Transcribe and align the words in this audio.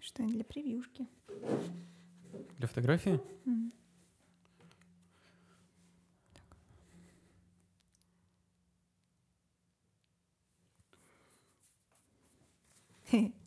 Что-нибудь 0.00 0.34
для 0.34 0.44
превьюшки. 0.44 1.06
Для 2.58 2.68
фотографии? 2.68 3.20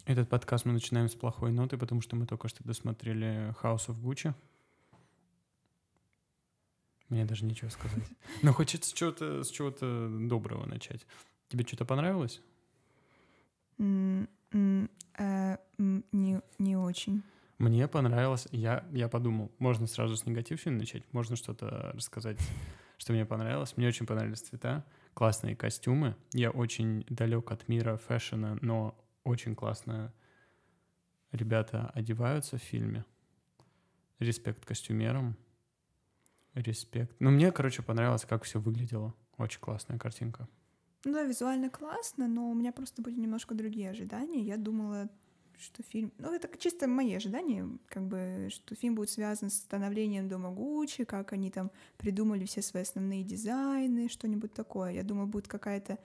Этот 0.06 0.30
подкаст 0.30 0.66
мы 0.66 0.74
начинаем 0.74 1.08
с 1.08 1.16
плохой 1.16 1.52
ноты, 1.52 1.78
потому 1.78 2.02
что 2.02 2.16
мы 2.16 2.28
только 2.28 2.50
что 2.50 2.64
досмотрели 2.64 3.56
House 3.62 3.88
of 3.88 4.00
Gucci. 4.02 4.34
Мне 7.10 7.26
даже 7.26 7.46
нечего 7.46 7.70
сказать. 7.70 8.04
Но 8.42 8.54
хочется 8.54 8.90
с 8.90 8.94
чего-то, 8.94 9.44
с 9.44 9.50
чего-то 9.50 10.10
доброго 10.10 10.66
начать. 10.66 11.08
Тебе 11.48 11.66
что-то 11.66 11.86
понравилось? 11.86 12.42
М, 13.78 14.28
м, 14.52 14.90
э, 15.18 15.58
Не 15.78 16.42
не 16.60 16.76
очень. 16.78 17.24
Мне 17.58 17.88
понравилось. 17.88 18.48
Я, 18.52 18.86
я 18.92 19.08
подумал, 19.08 19.52
можно 19.60 19.88
сразу 19.88 20.18
с 20.18 20.26
негативщины 20.26 20.80
начать, 20.80 21.04
можно 21.14 21.36
что-то 21.36 21.92
рассказать, 21.94 22.38
что 22.98 23.14
мне 23.14 23.26
понравилось. 23.26 23.78
Мне 23.78 23.88
очень 23.88 24.06
понравились 24.06 24.42
цвета, 24.42 24.86
классные 25.14 25.56
костюмы. 25.56 26.16
Я 26.34 26.52
очень 26.52 27.06
далек 27.10 27.52
от 27.52 27.68
мира 27.68 27.98
фэшена, 27.98 28.58
но 28.62 28.98
очень 29.24 29.56
классно 29.56 30.14
ребята 31.32 31.92
одеваются 31.94 32.58
в 32.58 32.62
фильме. 32.62 33.06
Респект 34.20 34.66
костюмерам. 34.66 35.38
Респект. 36.54 37.16
Ну, 37.20 37.32
мне, 37.32 37.52
короче, 37.52 37.82
понравилось, 37.82 38.26
как 38.26 38.44
все 38.44 38.60
выглядело. 38.60 39.14
Очень 39.38 39.60
классная 39.60 39.98
картинка. 39.98 40.48
Ну 41.06 41.14
да, 41.14 41.24
визуально 41.24 41.70
классно, 41.70 42.28
но 42.28 42.50
у 42.50 42.54
меня 42.54 42.72
просто 42.72 43.02
были 43.02 43.20
немножко 43.20 43.56
другие 43.56 43.90
ожидания. 43.90 44.42
Я 44.42 44.58
думала, 44.58 45.10
что 45.64 45.82
фильм... 45.84 46.12
Ну, 46.20 46.34
это 46.34 46.50
чисто 46.58 46.88
мои 46.88 47.14
ожидания, 47.16 47.68
как 47.88 48.04
бы, 48.08 48.50
что 48.52 48.76
фильм 48.76 48.96
будет 48.96 49.10
связан 49.10 49.50
с 49.50 49.56
становлением 49.56 50.28
дома 50.28 50.52
Гуччи, 50.52 51.06
как 51.06 51.34
они 51.34 51.50
там 51.50 51.72
придумали 51.98 52.46
все 52.46 52.62
свои 52.62 52.84
основные 52.84 53.24
дизайны, 53.24 54.10
что-нибудь 54.10 54.54
такое. 54.54 54.92
Я 54.92 55.04
думала, 55.04 55.26
будет 55.26 55.48
какая-то 55.48 55.98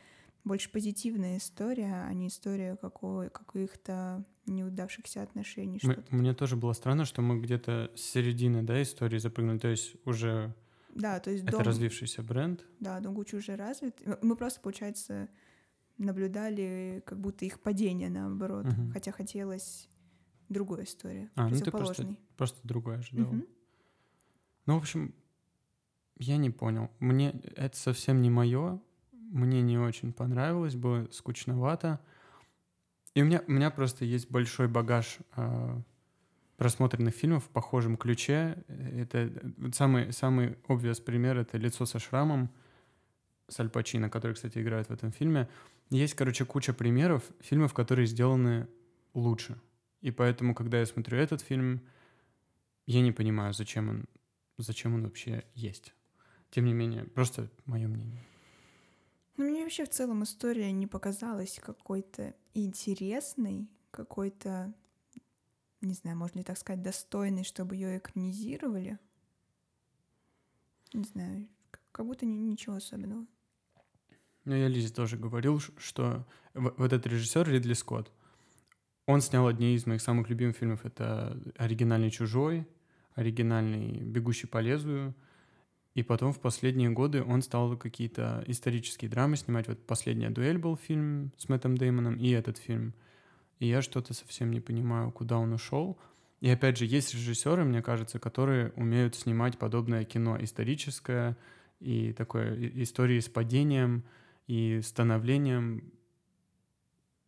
больше 0.45 0.71
позитивная 0.71 1.37
история, 1.39 2.05
а 2.07 2.13
не 2.15 2.29
история 2.29 2.77
какого- 2.77 3.29
каких-то 3.29 4.25
неудавшихся 4.47 5.23
отношений. 5.23 5.81
Мы- 5.83 6.03
мне 6.11 6.33
тоже 6.35 6.57
было 6.57 6.73
странно, 6.73 7.05
что 7.05 7.21
мы 7.21 7.41
где-то 7.41 7.91
с 7.95 8.01
середины, 8.01 8.63
да, 8.63 8.81
истории 8.81 9.19
запрыгнули. 9.19 9.59
То 9.59 9.69
есть 9.69 9.97
уже 10.07 10.55
Да, 10.95 11.21
то 11.21 11.31
есть 11.31 11.43
это 11.43 11.53
дом... 11.53 11.63
развившийся 11.63 12.23
бренд. 12.23 12.65
Да, 12.81 13.01
дом 13.01 13.15
Гуччи 13.15 13.35
уже 13.37 13.57
развит. 13.57 14.01
Мы 14.23 14.37
просто, 14.37 14.61
получается, 14.61 15.29
наблюдали 15.99 17.03
как 17.05 17.19
будто 17.21 17.45
их 17.45 17.61
падение 17.61 18.09
наоборот, 18.09 18.67
Мгм. 18.67 18.93
хотя 18.93 19.13
хотелось 19.13 19.89
другой 20.49 20.85
истории, 20.85 21.31
А, 21.35 21.49
ну 21.49 21.59
ты 21.59 21.71
просто. 21.71 22.17
Просто 22.37 22.61
другое 22.67 22.99
ожидал. 22.99 23.27
Мгм. 23.27 23.47
Ну, 24.67 24.75
в 24.75 24.79
общем, 24.79 25.15
я 26.17 26.37
не 26.37 26.51
понял. 26.51 26.91
Мне 27.01 27.31
это 27.57 27.77
совсем 27.77 28.23
не 28.23 28.31
мое. 28.31 28.81
Мне 29.13 29.61
не 29.61 29.79
очень 29.79 30.13
понравилось, 30.13 30.75
было 30.75 31.09
скучновато. 31.11 32.01
И 33.15 33.23
у 33.23 33.25
меня, 33.25 33.43
у 33.47 33.53
меня 33.53 33.71
просто 33.71 34.05
есть 34.05 34.31
большой 34.31 34.69
багаж 34.69 35.19
а, 35.33 35.83
просмотренных 36.57 37.15
фильмов 37.15 37.45
в 37.45 37.49
похожем 37.49 37.97
ключе. 37.97 38.63
Это 38.69 39.31
самый, 39.73 40.13
самый 40.13 40.57
obvious 40.69 41.03
пример— 41.03 41.39
это 41.39 41.59
«Лицо 41.59 41.85
со 41.87 41.99
шрамом» 41.99 42.51
с 43.49 43.59
Аль 43.61 43.71
Пачино, 43.71 44.11
который, 44.11 44.33
кстати, 44.35 44.59
играет 44.59 44.89
в 44.89 44.93
этом 44.93 45.11
фильме. 45.13 45.49
Есть, 45.91 46.15
короче, 46.15 46.45
куча 46.45 46.73
примеров 46.73 47.25
фильмов, 47.41 47.73
которые 47.73 48.07
сделаны 48.07 48.69
лучше. 49.15 49.61
И 50.01 50.11
поэтому, 50.11 50.55
когда 50.55 50.79
я 50.79 50.87
смотрю 50.87 51.19
этот 51.19 51.41
фильм, 51.41 51.81
я 52.87 53.01
не 53.01 53.13
понимаю, 53.13 53.53
зачем 53.55 53.89
он, 53.89 54.05
зачем 54.59 54.95
он 54.95 55.05
вообще 55.05 55.45
есть. 55.55 55.95
Тем 56.51 56.67
не 56.67 56.73
менее, 56.73 57.05
просто 57.05 57.51
мое 57.65 57.89
мнение. 57.89 58.23
Ну, 59.37 59.49
мне 59.51 59.63
вообще 59.63 59.85
в 59.85 59.91
целом 59.91 60.25
история 60.25 60.73
не 60.73 60.87
показалась 60.87 61.59
какой-то 61.63 62.35
интересной, 62.55 63.69
какой-то, 63.91 64.75
не 65.81 65.95
знаю, 65.95 66.17
можно 66.17 66.39
ли 66.39 66.45
так 66.45 66.59
сказать, 66.59 66.83
достойной, 66.83 67.45
чтобы 67.45 67.77
ее 67.77 67.99
экранизировали. 67.99 68.99
Не 70.93 71.05
знаю, 71.05 71.49
как 71.93 72.07
будто 72.07 72.27
ни- 72.27 72.41
ничего 72.41 72.77
особенного. 72.77 73.27
Ну, 74.45 74.55
я 74.55 74.69
Лизе 74.69 74.93
тоже 74.93 75.17
говорил, 75.17 75.61
что 75.79 76.27
в- 76.55 76.75
в 76.77 76.83
этот 76.83 77.07
режиссер 77.07 77.49
Ридли 77.49 77.75
Скотт, 77.75 78.11
он 79.07 79.21
снял 79.21 79.47
одни 79.47 79.75
из 79.75 79.87
моих 79.87 80.03
самых 80.03 80.29
любимых 80.29 80.57
фильмов. 80.57 80.85
Это 80.85 81.41
оригинальный 81.57 82.11
«Чужой», 82.11 82.67
оригинальный 83.15 84.01
«Бегущий 84.03 84.47
по 84.47 84.59
лезвию». 84.59 85.15
И 85.95 86.03
потом 86.03 86.33
в 86.33 86.41
последние 86.41 86.91
годы 86.91 87.23
он 87.23 87.43
стал 87.43 87.77
какие-то 87.77 88.45
исторические 88.47 89.11
драмы 89.11 89.37
снимать. 89.37 89.67
Вот 89.67 89.85
«Последняя 89.87 90.31
дуэль» 90.31 90.59
был 90.59 90.77
фильм 90.77 91.33
с 91.37 91.49
Мэттом 91.49 91.77
Деймоном 91.77 92.17
и 92.17 92.31
этот 92.31 92.59
фильм. 92.59 92.95
И 93.59 93.67
я 93.67 93.83
что-то 93.83 94.15
совсем 94.15 94.51
не 94.53 94.61
понимаю, 94.61 95.11
куда 95.11 95.39
он 95.39 95.53
ушел. 95.53 95.99
И 96.41 96.49
опять 96.49 96.77
же, 96.79 96.85
есть 96.85 97.15
режиссеры, 97.15 97.65
мне 97.65 97.83
кажется, 97.83 98.21
которые 98.21 98.73
умеют 98.77 99.17
снимать 99.17 99.59
подобное 99.59 100.05
кино 100.05 100.37
историческое 100.41 101.37
и 101.81 102.13
такое 102.13 102.55
истории 102.83 103.19
с 103.19 103.29
падением 103.29 104.05
и 104.49 104.81
становлением. 104.83 105.93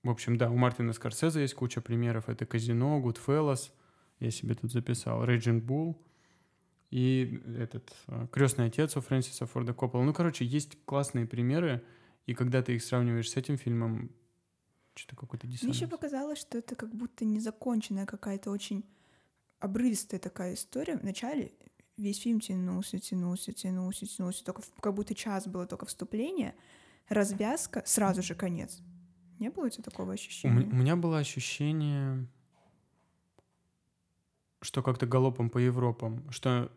В 0.03 0.11
общем, 0.11 0.37
да, 0.37 0.51
у 0.51 0.57
Мартина 0.57 0.93
Скорсезе 0.93 1.43
есть 1.43 1.55
куча 1.55 1.81
примеров. 1.81 2.29
Это 2.29 2.47
«Казино», 2.47 2.99
«Goodfellas», 3.01 3.73
я 4.19 4.31
себе 4.33 4.55
тут 4.55 4.73
записал, 4.73 5.25
«Raging 5.25 5.63
Bull», 5.63 6.03
и 6.91 7.41
этот 7.57 7.95
«Крестный 8.33 8.67
отец» 8.67 8.97
у 8.97 9.01
Фрэнсиса 9.01 9.47
Форда 9.47 9.73
Коппола. 9.75 10.03
Ну, 10.03 10.13
короче, 10.13 10.45
есть 10.45 10.85
классные 10.85 11.27
примеры, 11.27 11.85
и 12.27 12.35
когда 12.35 12.63
ты 12.63 12.75
их 12.75 12.83
сравниваешь 12.83 13.31
с 13.31 13.37
этим 13.37 13.57
фильмом, 13.59 14.11
что-то 14.95 15.17
какой-то 15.17 15.47
Мне 15.47 15.55
диссонанс. 15.55 15.77
еще 15.77 15.87
показалось, 15.87 16.39
что 16.39 16.59
это 16.59 16.75
как 16.75 16.95
будто 16.95 17.25
незаконченная 17.25 18.07
какая-то 18.07 18.51
очень 18.51 18.85
обрывистая 19.61 20.19
такая 20.19 20.55
история. 20.55 20.97
Вначале 20.97 21.53
весь 21.97 22.21
фильм 22.21 22.41
тянулся, 22.41 22.99
тянулся, 22.99 23.53
тянулся, 23.53 24.07
тянулся. 24.07 24.45
Только 24.45 24.63
как 24.81 24.95
будто 24.95 25.15
час 25.15 25.47
было 25.47 25.67
только 25.67 25.87
вступление, 25.87 26.55
развязка, 27.11 27.83
сразу 27.85 28.23
же 28.23 28.35
конец. 28.35 28.81
Не 29.39 29.51
было 29.51 29.67
у 29.67 29.69
тебя 29.69 29.85
такого 29.85 30.11
У, 30.11 30.15
ощущения? 30.15 30.65
у 30.65 30.75
меня 30.75 30.97
было 30.97 31.19
ощущение, 31.19 32.27
что 34.63 34.83
как-то 34.83 35.07
галопом 35.07 35.51
по 35.51 35.59
Европам, 35.59 36.31
что, 36.31 36.71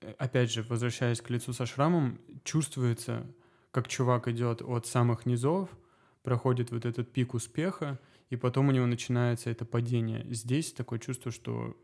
э, 0.00 0.12
опять 0.18 0.52
же, 0.52 0.62
возвращаясь 0.62 1.20
к 1.20 1.30
лицу 1.30 1.52
со 1.52 1.66
шрамом, 1.66 2.20
чувствуется, 2.44 3.26
как 3.70 3.88
чувак 3.88 4.28
идет 4.28 4.62
от 4.62 4.86
самых 4.86 5.26
низов, 5.26 5.70
проходит 6.22 6.70
вот 6.70 6.84
этот 6.84 7.12
пик 7.12 7.34
успеха, 7.34 7.98
и 8.30 8.36
потом 8.36 8.68
у 8.68 8.72
него 8.72 8.86
начинается 8.86 9.50
это 9.50 9.64
падение. 9.64 10.26
Здесь 10.34 10.72
такое 10.72 10.98
чувство, 10.98 11.30
что 11.30 11.76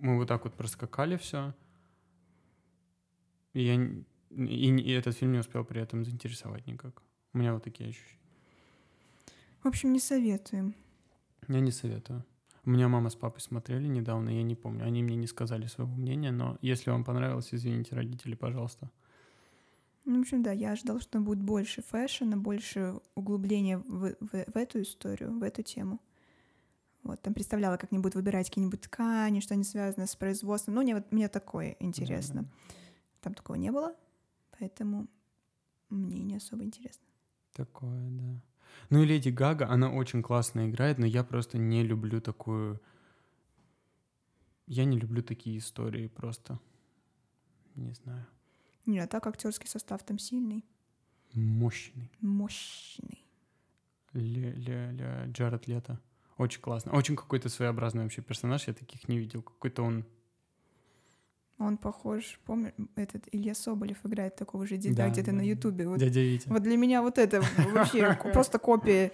мы 0.00 0.16
вот 0.16 0.28
так 0.28 0.44
вот 0.44 0.54
проскакали 0.54 1.16
все, 1.16 1.54
и, 3.54 3.62
я, 3.62 4.04
и, 4.30 4.76
и 4.76 4.90
этот 4.92 5.16
фильм 5.16 5.32
не 5.32 5.38
успел 5.38 5.64
при 5.64 5.80
этом 5.80 6.04
заинтересовать 6.04 6.66
никак. 6.66 7.02
У 7.32 7.38
меня 7.38 7.52
вот 7.54 7.64
такие 7.64 7.90
ощущения. 7.90 8.20
В 9.62 9.68
общем, 9.68 9.92
не 9.92 10.00
советуем. 10.00 10.74
Я 11.48 11.60
не 11.60 11.72
советую. 11.72 12.24
У 12.64 12.70
меня 12.70 12.88
мама 12.88 13.10
с 13.10 13.14
папой 13.14 13.40
смотрели 13.40 13.86
недавно, 13.86 14.30
я 14.30 14.42
не 14.42 14.56
помню. 14.56 14.84
Они 14.84 15.02
мне 15.02 15.16
не 15.16 15.26
сказали 15.28 15.66
своего 15.66 15.94
мнения, 15.94 16.32
но 16.32 16.58
если 16.62 16.90
вам 16.90 17.04
понравилось, 17.04 17.48
извините, 17.52 17.94
родители, 17.94 18.34
пожалуйста. 18.34 18.90
Ну, 20.04 20.18
в 20.18 20.20
общем, 20.22 20.42
да, 20.42 20.52
я 20.52 20.72
ожидала, 20.72 21.00
что 21.00 21.20
будет 21.20 21.40
больше 21.42 21.82
фэшена, 21.82 22.36
больше 22.36 23.00
углубления 23.14 23.78
в, 23.78 24.14
в- 24.20 24.44
в 24.52 24.56
эту 24.56 24.82
историю, 24.82 25.36
в 25.38 25.42
эту 25.42 25.62
тему. 25.62 26.00
Вот, 27.02 27.22
там 27.22 27.34
представляла, 27.34 27.76
как 27.76 27.92
они 27.92 28.00
будут 28.00 28.16
выбирать 28.16 28.48
какие-нибудь 28.48 28.80
ткани, 28.80 29.38
что 29.40 29.54
они 29.54 29.62
связаны 29.62 30.06
с 30.08 30.16
производством. 30.16 30.74
Ну, 30.74 30.82
мне, 30.82 30.94
вот, 30.94 31.12
мне 31.12 31.28
такое 31.28 31.76
интересно. 31.78 32.42
Да-да. 32.42 32.74
Там 33.20 33.34
такого 33.34 33.56
не 33.56 33.70
было, 33.70 33.94
поэтому 34.58 35.08
мне 35.88 36.22
не 36.22 36.36
особо 36.36 36.64
интересно. 36.64 37.06
Такое, 37.52 38.10
да. 38.10 38.40
Ну 38.90 39.02
и 39.02 39.06
Леди 39.06 39.30
Гага, 39.30 39.68
она 39.68 39.90
очень 39.90 40.22
классно 40.22 40.68
играет, 40.68 40.98
но 40.98 41.06
я 41.06 41.24
просто 41.24 41.58
не 41.58 41.82
люблю 41.82 42.20
такую... 42.20 42.80
Я 44.66 44.84
не 44.84 44.98
люблю 44.98 45.22
такие 45.22 45.58
истории 45.58 46.08
просто. 46.08 46.58
Не 47.76 47.92
знаю. 47.94 48.26
Не, 48.84 48.98
а 49.00 49.06
так 49.06 49.26
актерский 49.26 49.68
состав 49.68 50.04
там 50.04 50.18
сильный, 50.18 50.64
Мощный. 51.34 52.10
мощный. 52.20 53.24
Ле, 54.12 55.26
Джаред 55.28 55.66
Лето. 55.66 56.00
Очень 56.38 56.60
классно. 56.60 56.92
Очень 56.92 57.16
какой-то 57.16 57.48
своеобразный 57.48 58.02
вообще 58.02 58.22
персонаж, 58.22 58.68
я 58.68 58.74
таких 58.74 59.08
не 59.08 59.18
видел. 59.18 59.42
Какой-то 59.42 59.82
он... 59.82 60.04
Он 61.58 61.78
похож, 61.78 62.38
помню, 62.44 62.72
этот 62.96 63.28
Илья 63.32 63.54
Соболев 63.54 64.04
играет 64.04 64.36
такого 64.36 64.66
же 64.66 64.76
деда 64.76 64.96
Да, 64.96 65.08
где-то 65.08 65.30
да, 65.30 65.38
на. 65.38 65.40
Ютубе. 65.40 65.88
Вот, 65.88 65.98
Дядя 65.98 66.20
Витя. 66.20 66.48
вот 66.48 66.62
для 66.62 66.76
меня 66.76 67.00
вот 67.00 67.18
это 67.18 67.42
вообще 67.72 68.18
просто 68.32 68.58
копия 68.58 69.12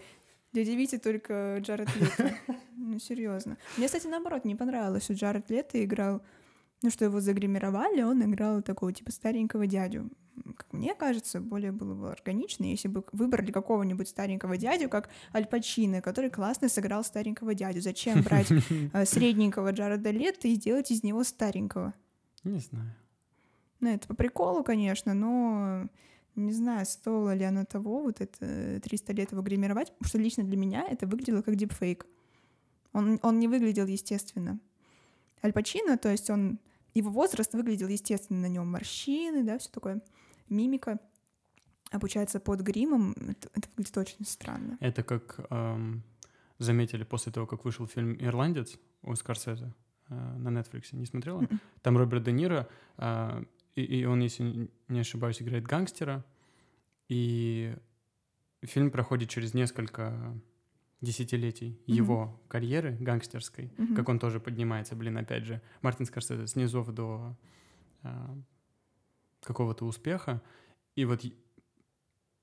Дядя 0.52 0.72
Витя 0.72 0.98
только 0.98 1.58
Джаред 1.60 1.88
Лето. 1.96 2.34
Ну, 2.76 2.98
серьезно. 2.98 3.56
Мне, 3.76 3.86
кстати, 3.86 4.06
наоборот, 4.06 4.44
не 4.44 4.54
понравилось, 4.54 5.04
что 5.04 5.14
Джаред 5.14 5.48
Лето 5.50 5.82
играл 5.82 6.20
ну, 6.82 6.90
что 6.90 7.04
его 7.04 7.20
загримировали, 7.20 8.02
он 8.02 8.22
играл 8.24 8.60
такого 8.60 8.92
типа 8.92 9.12
старенького 9.12 9.66
дядю. 9.66 10.10
Как 10.56 10.72
мне 10.72 10.94
кажется, 10.94 11.40
более 11.40 11.70
было 11.70 11.94
бы 11.94 12.10
органично, 12.10 12.64
если 12.64 12.88
бы 12.88 13.04
выбрали 13.12 13.52
какого-нибудь 13.52 14.08
старенького 14.08 14.56
дядю, 14.56 14.88
как 14.88 15.08
Аль 15.32 15.46
Пачино, 15.46 16.00
который 16.00 16.30
классно 16.30 16.68
сыграл 16.68 17.04
старенького 17.04 17.54
дядю. 17.54 17.80
Зачем 17.80 18.22
брать 18.22 18.48
э, 18.92 19.04
средненького 19.04 19.70
Джареда 19.70 20.10
Лето 20.10 20.48
и 20.48 20.54
сделать 20.54 20.90
из 20.90 21.04
него 21.04 21.22
старенького? 21.22 21.94
Не 22.44 22.58
знаю. 22.58 22.94
Ну, 23.80 23.88
это 23.90 24.06
по 24.06 24.14
приколу, 24.14 24.62
конечно, 24.62 25.14
но 25.14 25.88
не 26.34 26.52
знаю, 26.52 26.86
стоило 26.86 27.34
ли 27.34 27.44
оно 27.44 27.64
того, 27.64 28.02
вот 28.02 28.20
это 28.20 28.80
300 28.80 29.12
лет 29.12 29.32
его 29.32 29.42
гримировать, 29.42 29.92
потому 29.92 30.08
что 30.08 30.18
лично 30.18 30.44
для 30.44 30.56
меня 30.56 30.86
это 30.88 31.06
выглядело 31.06 31.42
как 31.42 31.56
дипфейк. 31.56 32.06
Он, 32.92 33.18
он 33.22 33.38
не 33.38 33.48
выглядел 33.48 33.86
естественно. 33.86 34.58
Аль 35.44 35.52
Пачино, 35.52 35.98
то 35.98 36.10
есть 36.10 36.30
он 36.30 36.58
его 36.94 37.10
возраст 37.10 37.52
выглядел 37.54 37.88
естественно, 37.88 38.40
на 38.40 38.48
нем 38.48 38.70
морщины, 38.70 39.42
да, 39.42 39.58
все 39.58 39.70
такое, 39.70 40.02
мимика. 40.48 40.98
Обучается 41.90 42.40
под 42.40 42.60
гримом, 42.60 43.12
это, 43.12 43.50
это 43.54 43.68
выглядит 43.76 43.98
очень 43.98 44.24
странно. 44.24 44.78
Это 44.80 45.02
как 45.02 45.40
эм, 45.50 46.02
заметили 46.58 47.04
после 47.04 47.32
того, 47.32 47.46
как 47.46 47.66
вышел 47.66 47.86
фильм 47.86 48.16
«Ирландец» 48.18 48.78
у 49.02 49.14
Скорсезе 49.14 49.74
на 50.38 50.49
Netflix, 50.49 50.88
не 50.93 51.06
смотрела? 51.06 51.47
Там 51.82 51.99
Роберт 51.99 52.25
Де 52.25 52.32
Ниро, 52.32 52.69
э, 52.99 53.44
и, 53.75 53.82
и 53.82 54.05
он, 54.05 54.20
если 54.20 54.69
не 54.88 55.00
ошибаюсь, 55.00 55.41
играет 55.43 55.64
гангстера, 55.64 56.25
и 57.09 57.75
фильм 58.62 58.91
проходит 58.91 59.29
через 59.29 59.55
несколько 59.55 60.35
десятилетий 61.00 61.70
mm-hmm. 61.87 61.93
его 61.93 62.41
карьеры 62.49 62.97
гангстерской, 63.00 63.67
mm-hmm. 63.67 63.97
как 63.97 64.09
он 64.09 64.19
тоже 64.19 64.41
поднимается, 64.41 64.94
блин, 64.94 65.19
опять 65.19 65.44
же, 65.44 65.61
Мартин 65.82 66.06
Скорсезе 66.06 66.47
с 66.47 66.55
низов 66.55 66.93
до 66.93 67.37
а, 68.03 68.37
какого-то 69.43 69.85
успеха. 69.85 70.41
И 70.94 71.05
вот 71.05 71.23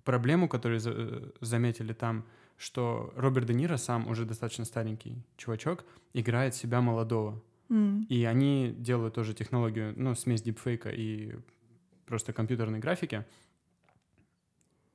проблему, 0.03 0.49
которую 0.49 0.79
за, 0.79 0.91
э, 0.91 1.31
заметили 1.41 1.93
там, 1.93 2.25
что 2.57 3.13
Роберт 3.15 3.47
Де 3.47 3.53
Ниро 3.53 3.77
сам 3.77 4.07
уже 4.07 4.25
достаточно 4.25 4.65
старенький 4.65 5.23
чувачок, 5.37 5.85
играет 6.13 6.55
себя 6.55 6.81
молодого. 6.81 7.41
Mm. 7.69 8.05
И 8.07 8.25
они 8.25 8.73
делают 8.77 9.13
тоже 9.13 9.33
технологию, 9.33 9.93
ну, 9.95 10.15
смесь 10.15 10.41
дипфейка 10.41 10.89
и 10.89 11.35
просто 12.05 12.33
компьютерной 12.33 12.79
графики, 12.79 13.25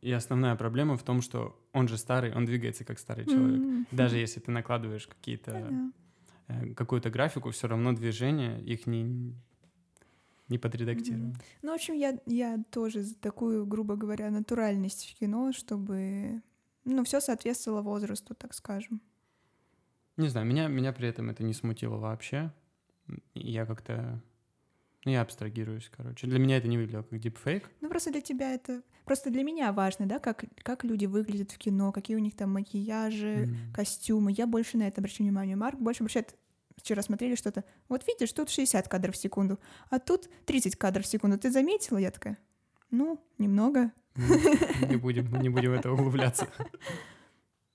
и 0.04 0.12
основная 0.12 0.54
проблема 0.54 0.98
в 0.98 1.02
том, 1.02 1.22
что 1.22 1.58
он 1.72 1.88
же 1.88 1.96
старый, 1.96 2.34
он 2.34 2.44
двигается 2.44 2.84
как 2.84 2.98
старый 2.98 3.24
человек. 3.24 3.58
Mm-hmm. 3.58 3.86
Даже 3.90 4.18
если 4.18 4.38
ты 4.38 4.50
накладываешь 4.50 5.06
какие-то 5.06 5.72
э, 6.48 6.74
какую-то 6.74 7.08
графику, 7.08 7.50
все 7.52 7.68
равно 7.68 7.94
движения 7.94 8.60
их 8.60 8.86
не 8.86 9.34
не 10.50 10.58
подредактируем. 10.58 11.30
Mm-hmm. 11.30 11.58
Ну, 11.62 11.70
в 11.70 11.74
общем, 11.74 11.94
я, 11.94 12.18
я 12.26 12.62
тоже 12.70 13.00
за 13.00 13.16
такую, 13.16 13.64
грубо 13.64 13.96
говоря, 13.96 14.30
натуральность 14.30 15.10
в 15.10 15.18
кино, 15.18 15.52
чтобы 15.52 16.42
ну, 16.84 17.02
все 17.04 17.20
соответствовало 17.20 17.80
возрасту, 17.80 18.34
так 18.34 18.52
скажем. 18.52 19.00
Не 20.18 20.28
знаю, 20.28 20.46
меня, 20.46 20.68
меня 20.68 20.92
при 20.92 21.08
этом 21.08 21.30
это 21.30 21.42
не 21.42 21.54
смутило 21.54 21.96
вообще. 21.96 22.52
Я 23.34 23.66
как-то 23.66 24.22
ну, 25.04 25.12
я 25.12 25.20
абстрагируюсь, 25.20 25.90
короче. 25.94 26.26
Для 26.26 26.38
меня 26.38 26.56
это 26.56 26.66
не 26.66 26.78
выглядело 26.78 27.02
как 27.02 27.18
дипфейк. 27.18 27.70
Ну, 27.82 27.88
просто 27.88 28.10
для 28.10 28.22
тебя 28.22 28.54
это... 28.54 28.82
Просто 29.04 29.28
для 29.30 29.42
меня 29.42 29.70
важно, 29.72 30.06
да, 30.06 30.18
как, 30.18 30.44
как 30.62 30.82
люди 30.82 31.04
выглядят 31.04 31.52
в 31.52 31.58
кино, 31.58 31.92
какие 31.92 32.16
у 32.16 32.20
них 32.20 32.34
там 32.34 32.50
макияжи, 32.52 33.44
mm. 33.44 33.74
костюмы. 33.74 34.32
Я 34.32 34.46
больше 34.46 34.78
на 34.78 34.88
это 34.88 35.02
обращаю 35.02 35.26
внимание. 35.28 35.56
Марк 35.56 35.78
больше 35.78 36.02
обращает... 36.02 36.34
Вчера 36.76 37.02
смотрели 37.02 37.34
что-то. 37.34 37.64
Вот 37.88 38.06
видишь, 38.06 38.32
тут 38.32 38.48
60 38.48 38.88
кадров 38.88 39.14
в 39.14 39.18
секунду, 39.18 39.60
а 39.90 39.98
тут 39.98 40.28
30 40.46 40.74
кадров 40.76 41.04
в 41.04 41.08
секунду. 41.08 41.38
Ты 41.38 41.50
заметила? 41.50 41.98
Я 41.98 42.10
такая, 42.10 42.38
ну, 42.90 43.22
немного. 43.38 43.92
Не 44.16 44.96
будем, 45.00 45.32
не 45.40 45.50
будем 45.50 45.70
в 45.70 45.74
это 45.74 45.92
углубляться. 45.92 46.48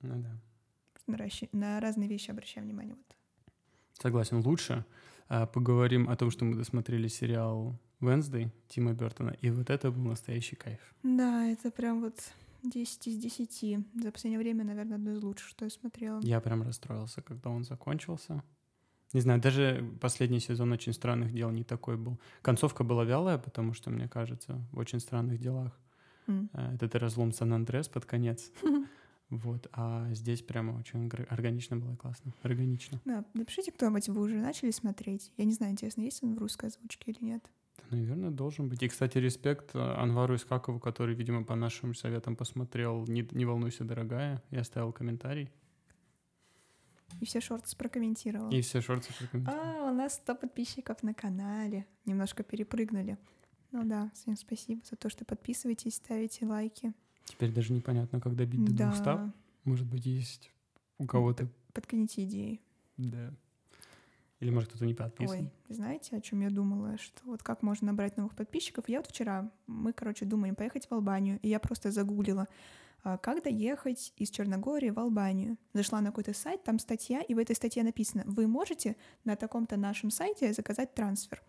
Ну 0.02 0.24
да. 1.08 1.18
На 1.52 1.80
разные 1.80 2.10
вещи 2.10 2.30
обращаем 2.30 2.68
внимание. 2.68 2.96
Вот. 2.96 3.16
Согласен, 4.02 4.38
лучше 4.40 4.84
поговорим 5.54 6.10
о 6.10 6.16
том, 6.16 6.32
что 6.32 6.46
мы 6.46 6.56
досмотрели 6.56 7.08
сериал 7.08 7.80
Wednesday 8.02 8.50
Тима 8.68 8.94
Бертона, 8.94 9.36
и 9.42 9.50
вот 9.50 9.70
это 9.70 9.92
был 9.92 10.10
настоящий 10.10 10.56
кайф. 10.56 10.80
Да, 11.04 11.46
это 11.46 11.72
прям 11.72 12.02
вот 12.02 12.16
10 12.64 13.08
из 13.08 13.18
10. 13.18 13.86
За 14.02 14.12
последнее 14.12 14.40
время, 14.40 14.64
наверное, 14.64 14.96
одно 14.96 15.12
из 15.12 15.22
лучших, 15.24 15.48
что 15.48 15.66
я 15.66 15.72
смотрела. 15.72 16.20
Я 16.22 16.40
прям 16.40 16.64
расстроился, 16.64 17.22
когда 17.22 17.50
он 17.50 17.64
закончился. 17.64 18.44
Не 19.14 19.22
знаю, 19.22 19.42
даже 19.42 19.98
последний 20.00 20.40
сезон 20.40 20.72
«Очень 20.72 20.94
странных 20.94 21.34
дел» 21.34 21.50
не 21.50 21.64
такой 21.64 21.98
был. 21.98 22.20
Концовка 22.42 22.84
была 22.84 23.04
вялая, 23.06 23.38
потому 23.40 23.74
что, 23.74 23.90
мне 23.90 24.08
кажется, 24.08 24.62
в 24.72 24.78
«Очень 24.78 25.00
странных 25.00 25.40
делах» 25.40 25.80
mm. 26.28 26.76
этот 26.76 26.96
разлом 26.96 27.32
Сан-Андрес 27.32 27.88
под 27.88 28.06
конец. 28.06 28.52
Вот, 29.30 29.68
а 29.74 30.12
здесь 30.14 30.42
прямо 30.42 30.72
очень 30.72 31.08
органично 31.30 31.78
было 31.78 31.94
и 31.94 31.96
классно. 31.96 32.34
Органично. 32.42 33.00
Да, 33.06 33.24
напишите 33.34 33.72
кто-нибудь, 33.72 34.10
вы 34.10 34.22
уже 34.22 34.38
начали 34.38 34.72
смотреть. 34.72 35.32
Я 35.38 35.46
не 35.46 35.54
знаю, 35.54 35.74
интересно, 35.74 36.02
есть 36.02 36.24
он 36.24 36.36
в 36.36 36.40
русской 36.40 36.68
озвучке 36.68 37.12
или 37.12 37.24
нет. 37.24 37.44
Да, 37.78 37.98
наверное, 37.98 38.32
должен 38.32 38.70
быть. 38.70 38.82
И, 38.82 38.88
кстати, 38.88 39.20
респект 39.20 39.76
э, 39.76 39.80
Анвару 39.80 40.36
Искакову, 40.36 40.80
который, 40.80 41.14
видимо, 41.14 41.44
по 41.44 41.56
нашим 41.56 41.94
советам 41.94 42.36
посмотрел 42.36 43.06
«Не, 43.08 43.28
не 43.32 43.46
волнуйся, 43.46 43.84
дорогая», 43.84 44.42
и 44.50 44.58
оставил 44.58 44.92
комментарий. 44.92 45.50
И 47.22 47.26
все 47.26 47.42
шорты 47.42 47.76
прокомментировал. 47.76 48.50
И 48.50 48.62
все 48.62 48.82
шорты 48.82 49.14
прокомментировал. 49.18 49.88
А, 49.88 49.92
у 49.92 49.94
нас 49.94 50.16
100 50.16 50.36
подписчиков 50.36 51.04
на 51.04 51.14
канале. 51.14 51.86
Немножко 52.06 52.44
перепрыгнули. 52.44 53.18
Ну 53.72 53.84
да, 53.84 54.10
всем 54.16 54.36
спасибо 54.36 54.82
за 54.90 54.96
то, 54.96 55.10
что 55.10 55.26
подписываетесь, 55.26 55.96
ставите 55.96 56.46
лайки. 56.46 56.94
Теперь 57.30 57.52
даже 57.52 57.74
непонятно, 57.74 58.20
когда 58.20 58.44
бить 58.44 58.66
до 58.66 58.74
да. 58.74 58.92
200. 58.92 59.34
Может 59.66 59.86
быть, 59.86 60.06
есть 60.06 60.52
у 60.98 61.06
кого-то... 61.06 61.48
Подконите 61.74 62.24
идеи. 62.24 62.60
Да. 62.98 63.32
Или, 64.40 64.50
может, 64.50 64.70
кто-то 64.70 64.86
не 64.86 64.96
подписан. 64.96 65.38
Ой, 65.38 65.52
знаете, 65.68 66.18
о 66.18 66.22
чем 66.22 66.42
я 66.42 66.50
думала? 66.50 66.98
Что 66.98 67.22
вот 67.26 67.44
как 67.44 67.62
можно 67.62 67.88
набрать 67.88 68.18
новых 68.18 68.36
подписчиков? 68.36 68.88
Я 68.88 69.00
вот 69.00 69.08
вчера, 69.08 69.52
мы, 69.68 69.94
короче, 69.94 70.26
думаем 70.26 70.56
поехать 70.56 70.88
в 70.88 70.92
Албанию, 70.92 71.40
и 71.42 71.50
я 71.50 71.60
просто 71.60 71.92
загуглила, 71.92 72.48
а, 73.04 73.18
как 73.18 73.44
доехать 73.44 74.14
из 74.18 74.32
Черногории 74.32 74.90
в 74.90 75.00
Албанию. 75.00 75.58
Зашла 75.74 76.02
на 76.02 76.08
какой-то 76.08 76.34
сайт, 76.34 76.64
там 76.64 76.80
статья, 76.80 77.22
и 77.22 77.34
в 77.34 77.38
этой 77.38 77.56
статье 77.56 77.84
написано, 77.84 78.24
вы 78.26 78.48
можете 78.48 78.96
на 79.24 79.36
таком-то 79.36 79.78
нашем 79.78 80.10
сайте 80.10 80.54
заказать 80.54 80.96
трансфер. 80.96 81.44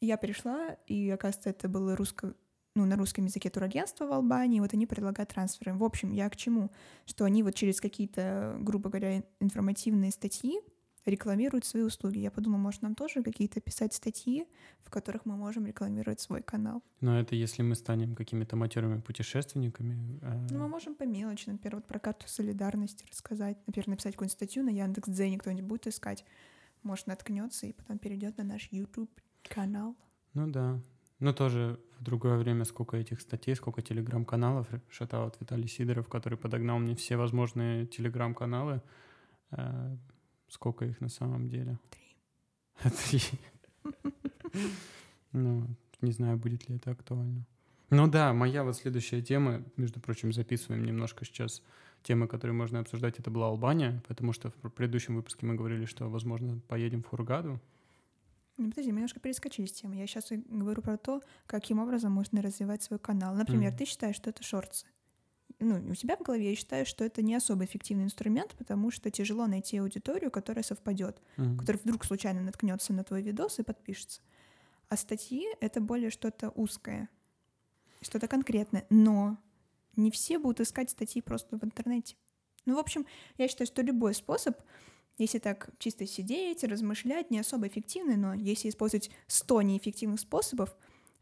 Я 0.00 0.16
пришла, 0.16 0.76
и, 0.86 1.10
оказывается, 1.10 1.50
это 1.50 1.68
было 1.68 1.94
русско 1.94 2.34
ну, 2.74 2.84
на 2.84 2.96
русском 2.96 3.24
языке 3.24 3.50
турагентство 3.50 4.06
в 4.06 4.12
Албании, 4.12 4.60
вот 4.60 4.74
они 4.74 4.86
предлагают 4.86 5.30
трансферы. 5.30 5.74
В 5.74 5.84
общем, 5.84 6.12
я 6.12 6.28
к 6.30 6.36
чему? 6.36 6.70
Что 7.04 7.24
они 7.24 7.42
вот 7.42 7.54
через 7.54 7.80
какие-то, 7.80 8.56
грубо 8.60 8.90
говоря, 8.90 9.24
информативные 9.40 10.12
статьи 10.12 10.60
рекламируют 11.06 11.64
свои 11.64 11.82
услуги. 11.82 12.18
Я 12.18 12.30
подумала, 12.30 12.60
может, 12.60 12.82
нам 12.82 12.94
тоже 12.94 13.22
какие-то 13.22 13.60
писать 13.60 13.94
статьи, 13.94 14.46
в 14.82 14.90
которых 14.90 15.24
мы 15.24 15.36
можем 15.36 15.66
рекламировать 15.66 16.20
свой 16.20 16.42
канал. 16.42 16.82
Но 17.00 17.18
это 17.18 17.34
если 17.34 17.62
мы 17.62 17.74
станем 17.74 18.14
какими-то 18.14 18.56
матерыми 18.56 19.00
путешественниками. 19.00 20.20
Э... 20.22 20.46
Ну, 20.50 20.58
мы 20.58 20.68
можем 20.68 20.94
по 20.94 21.04
мелочи, 21.04 21.48
например, 21.48 21.76
вот 21.76 21.86
про 21.86 21.98
карту 21.98 22.28
солидарности 22.28 23.04
рассказать, 23.10 23.58
например, 23.66 23.88
написать 23.88 24.14
какую-нибудь 24.14 24.36
статью 24.36 24.62
на 24.62 24.70
Яндекс.Дзене, 24.70 25.38
кто-нибудь 25.38 25.64
будет 25.64 25.86
искать, 25.86 26.24
может, 26.82 27.06
наткнется 27.06 27.66
и 27.66 27.72
потом 27.72 27.98
перейдет 27.98 28.38
на 28.38 28.44
наш 28.44 28.68
YouTube 28.70 29.10
канал. 29.48 29.96
Ну 30.34 30.46
да. 30.48 30.80
Ну, 31.20 31.34
тоже 31.34 31.78
в 31.98 32.02
другое 32.02 32.38
время 32.38 32.64
сколько 32.64 32.96
этих 32.96 33.20
статей, 33.20 33.54
сколько 33.54 33.82
телеграм-каналов. 33.82 34.66
Шатаут 34.88 35.36
Виталий 35.38 35.68
Сидоров, 35.68 36.08
который 36.08 36.38
подогнал 36.38 36.78
мне 36.78 36.94
все 36.96 37.16
возможные 37.16 37.86
телеграм-каналы. 37.86 38.82
Э, 39.50 39.96
сколько 40.48 40.86
их 40.86 41.00
на 41.00 41.10
самом 41.10 41.48
деле? 41.48 41.78
Три. 41.90 43.20
Три. 43.20 43.20
Ну, 45.32 45.66
не 46.00 46.12
знаю, 46.12 46.38
будет 46.38 46.68
ли 46.68 46.76
это 46.76 46.90
актуально. 46.90 47.44
Ну 47.90 48.08
да, 48.08 48.32
моя 48.32 48.64
вот 48.64 48.76
следующая 48.76 49.20
тема, 49.20 49.62
между 49.76 50.00
прочим, 50.00 50.32
записываем 50.32 50.84
немножко 50.84 51.24
сейчас 51.24 51.62
темы, 52.02 52.28
которые 52.28 52.54
можно 52.54 52.80
обсуждать, 52.80 53.18
это 53.18 53.30
была 53.30 53.48
Албания, 53.48 54.02
потому 54.08 54.32
что 54.32 54.52
в 54.62 54.70
предыдущем 54.70 55.16
выпуске 55.16 55.44
мы 55.44 55.54
говорили, 55.54 55.84
что, 55.84 56.08
возможно, 56.08 56.60
поедем 56.68 57.02
в 57.02 57.06
Хургаду, 57.06 57.60
не, 58.62 58.70
подожди, 58.70 58.92
мы 58.92 58.96
немножко 58.98 59.20
перескочили 59.20 59.66
с 59.66 59.72
темы. 59.72 59.96
Я 59.96 60.06
сейчас 60.06 60.28
говорю 60.30 60.82
про 60.82 60.96
то, 60.96 61.22
каким 61.46 61.78
образом 61.78 62.12
можно 62.12 62.42
развивать 62.42 62.82
свой 62.82 62.98
канал. 62.98 63.34
Например, 63.34 63.72
mm-hmm. 63.72 63.76
ты 63.76 63.84
считаешь, 63.84 64.16
что 64.16 64.30
это 64.30 64.42
шорты. 64.42 64.86
Ну, 65.58 65.90
у 65.90 65.94
тебя 65.94 66.16
в 66.16 66.22
голове 66.22 66.50
я 66.50 66.56
считаю, 66.56 66.86
что 66.86 67.04
это 67.04 67.22
не 67.22 67.34
особо 67.34 67.64
эффективный 67.64 68.04
инструмент, 68.04 68.54
потому 68.56 68.90
что 68.90 69.10
тяжело 69.10 69.46
найти 69.46 69.78
аудиторию, 69.78 70.30
которая 70.30 70.62
совпадет, 70.62 71.20
mm-hmm. 71.36 71.58
которая 71.58 71.80
вдруг 71.82 72.04
случайно 72.04 72.40
наткнется 72.40 72.92
на 72.92 73.04
твой 73.04 73.22
видос 73.22 73.58
и 73.58 73.62
подпишется. 73.62 74.22
А 74.88 74.96
статьи— 74.96 75.46
это 75.60 75.80
более 75.80 76.10
что-то 76.10 76.50
узкое, 76.50 77.08
что-то 78.00 78.26
конкретное. 78.26 78.86
Но 78.90 79.38
не 79.96 80.10
все 80.10 80.38
будут 80.38 80.60
искать 80.60 80.90
статьи 80.90 81.20
просто 81.20 81.58
в 81.58 81.64
интернете. 81.64 82.16
Ну, 82.64 82.76
в 82.76 82.78
общем, 82.78 83.06
я 83.38 83.48
считаю, 83.48 83.66
что 83.66 83.82
любой 83.82 84.14
способ, 84.14 84.58
если 85.20 85.38
так 85.38 85.70
чисто 85.78 86.06
сидеть, 86.06 86.64
размышлять, 86.64 87.30
не 87.30 87.38
особо 87.38 87.68
эффективный, 87.68 88.16
но 88.16 88.34
если 88.34 88.68
использовать 88.68 89.10
100 89.26 89.62
неэффективных 89.62 90.20
способов, 90.20 90.74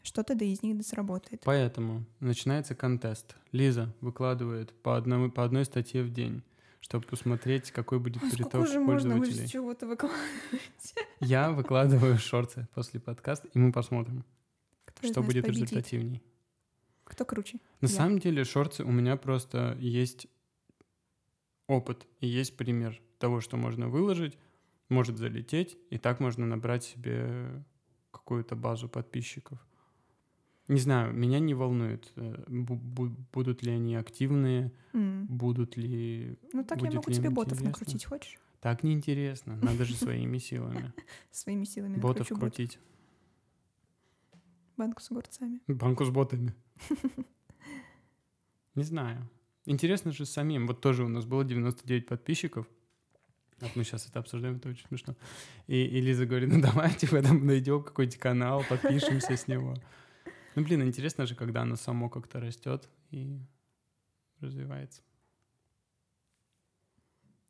что-то 0.02 0.35
да 0.35 0.45
из 0.45 0.62
них 0.62 0.76
да 0.76 0.83
сработает. 0.83 1.43
Поэтому 1.45 2.05
начинается 2.21 2.75
контест. 2.75 3.37
Лиза 3.52 3.95
выкладывает 4.00 4.73
по, 4.83 4.97
одному, 4.97 5.31
по 5.31 5.45
одной 5.45 5.64
статье 5.64 6.02
в 6.02 6.12
день, 6.12 6.43
чтобы 6.81 7.07
посмотреть, 7.07 7.71
какой 7.73 7.99
будет 7.99 8.23
Ой, 8.23 8.31
приток 8.31 8.49
сколько 8.50 8.67
же 8.73 8.81
можно 8.81 9.11
вы 9.14 9.19
пользователей. 9.19 9.47
же 9.47 9.52
чего-то 9.52 9.87
выкладываете? 9.87 10.95
Я 11.21 11.50
выкладываю 11.50 12.17
шорты 12.19 12.69
после 12.75 13.00
подкаста, 13.00 13.49
и 13.52 13.59
мы 13.59 13.73
посмотрим, 13.73 14.25
Кто 14.85 15.09
что 15.09 15.23
будет 15.23 15.45
победит? 15.45 15.64
результативней. 15.71 16.23
Кто 17.05 17.25
круче? 17.25 17.59
На 17.81 17.87
Я. 17.87 17.93
самом 17.93 18.19
деле, 18.19 18.45
шорты 18.45 18.85
у 18.85 18.90
меня 18.90 19.17
просто 19.17 19.76
есть 19.81 20.28
опыт 21.67 22.07
и 22.21 22.26
есть 22.28 22.57
пример 22.57 23.00
того, 23.18 23.40
что 23.40 23.56
можно 23.56 23.88
выложить, 23.88 24.38
может 24.88 25.18
залететь, 25.18 25.76
и 25.90 25.98
так 25.98 26.20
можно 26.20 26.46
набрать 26.46 26.84
себе 26.84 27.64
какую-то 28.10 28.56
базу 28.56 28.88
подписчиков. 28.88 29.58
Не 30.68 30.80
знаю, 30.80 31.14
меня 31.14 31.38
не 31.38 31.54
волнует, 31.54 32.12
э, 32.16 32.44
бу- 32.46 32.78
бу- 32.80 33.16
будут 33.32 33.62
ли 33.62 33.72
они 33.72 33.96
активные, 33.96 34.70
М. 34.92 35.26
будут 35.26 35.76
ли... 35.78 36.37
Ну 36.52 36.62
так 36.64 36.82
я 36.82 36.90
могу 36.90 37.10
тебе 37.10 37.30
ботов 37.30 37.52
интересно. 37.54 37.68
накрутить, 37.68 38.04
хочешь? 38.04 38.38
Так 38.60 38.82
неинтересно, 38.82 39.56
надо 39.56 39.84
же 39.84 39.94
своими 39.96 40.38
силами 40.38 40.92
Своими 41.30 41.64
силами 41.64 41.96
ботов 41.96 42.28
крутить. 42.28 42.78
Банку 44.76 45.00
с 45.02 45.10
огурцами. 45.10 45.60
Банку 45.68 46.04
с 46.04 46.10
ботами. 46.10 46.54
Не 48.75 48.84
знаю. 48.84 49.28
Интересно 49.64 50.12
же 50.12 50.25
самим. 50.26 50.66
Вот 50.66 50.80
тоже 50.80 51.04
у 51.04 51.08
нас 51.08 51.25
было 51.25 51.44
99 51.44 52.06
подписчиков. 52.06 52.66
Вот 53.60 53.74
мы 53.74 53.84
сейчас 53.84 54.06
это 54.06 54.20
обсуждаем, 54.20 54.56
это 54.56 54.68
очень 54.68 54.86
смешно. 54.86 55.16
И, 55.66 55.76
и 55.76 56.00
Лиза 56.00 56.26
говорит, 56.26 56.50
ну 56.52 56.60
давайте 56.60 57.06
в 57.06 57.14
этом 57.14 57.44
найдем 57.46 57.82
какой-нибудь 57.82 58.18
канал, 58.18 58.64
подпишемся 58.68 59.36
с 59.36 59.48
него. 59.48 59.74
Ну, 60.54 60.64
блин, 60.64 60.82
интересно 60.82 61.26
же, 61.26 61.34
когда 61.34 61.62
оно 61.62 61.76
само 61.76 62.08
как-то 62.08 62.40
растет 62.40 62.88
и 63.10 63.38
развивается. 64.40 65.02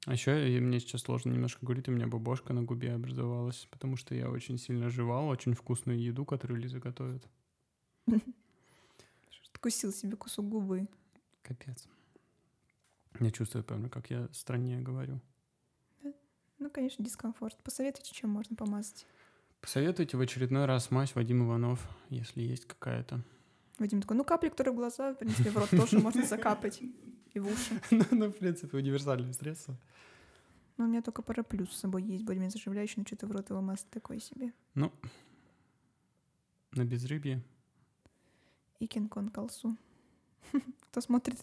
А 0.07 0.13
еще 0.13 0.33
мне 0.61 0.81
сейчас 0.81 1.03
сложно 1.03 1.33
немножко 1.33 1.67
говорить, 1.67 1.89
у 1.89 1.93
меня 1.93 2.07
бабошка 2.07 2.55
на 2.55 2.63
губе 2.63 2.95
образовалась, 2.95 3.67
потому 3.71 3.97
что 3.97 4.15
я 4.15 4.31
очень 4.31 4.57
сильно 4.57 4.89
жевал 4.89 5.29
очень 5.29 5.53
вкусную 5.53 6.01
еду, 6.01 6.25
которую 6.25 6.61
Лиза 6.61 6.79
готовит. 6.79 7.29
Откусил 9.53 9.93
себе 9.93 10.17
кусок 10.17 10.49
губы. 10.49 10.89
Капец. 11.43 11.87
Я 13.21 13.31
чувствую, 13.31 13.65
прямо, 13.65 13.89
как 13.89 14.09
я 14.09 14.29
страннее 14.33 14.81
говорю. 14.81 15.21
Ну, 16.59 16.71
конечно, 16.71 17.05
дискомфорт. 17.05 17.57
Посоветуйте, 17.63 18.13
чем 18.15 18.31
можно 18.31 18.57
помазать. 18.57 19.07
Посоветуйте 19.61 20.17
в 20.17 20.21
очередной 20.21 20.67
раз 20.67 20.91
мазь 20.91 21.15
Вадим 21.15 21.45
Иванов, 21.45 21.81
если 22.11 22.43
есть 22.43 22.67
какая-то. 22.67 23.21
Вадим 23.79 24.01
такой, 24.03 24.17
ну 24.17 24.25
капли, 24.25 24.49
которые 24.49 24.73
в 24.73 24.77
глаза, 24.77 25.15
в 25.15 25.19
принципе, 25.19 25.51
в 25.51 25.57
рот 25.57 25.71
тоже 25.71 25.99
можно 25.99 26.25
закапать. 26.25 26.81
И 27.33 27.39
в 27.41 27.47
уши. 27.47 27.81
Ну, 27.91 28.05
ну, 28.11 28.29
в 28.29 28.39
принципе, 28.39 28.77
универсальное 28.77 29.33
средство. 29.33 29.77
Но 30.77 30.85
у 30.85 30.89
меня 30.89 31.03
только 31.03 31.23
параплюс 31.23 31.73
с 31.73 31.81
собой 31.81 32.03
есть, 32.03 32.25
более-менее 32.25 32.51
заживляющий, 32.51 32.95
но 32.99 33.05
что-то 33.07 33.27
в 33.27 33.33
рот 33.33 33.51
его 33.51 33.61
масса 33.61 33.87
такой 33.91 34.21
себе. 34.21 34.53
На 34.75 34.91
безрыбье. 36.85 37.43
И 38.79 38.87
кинг-конг 38.87 39.35
колсу. 39.35 39.77
Кто 40.91 41.01
смотрит 41.01 41.39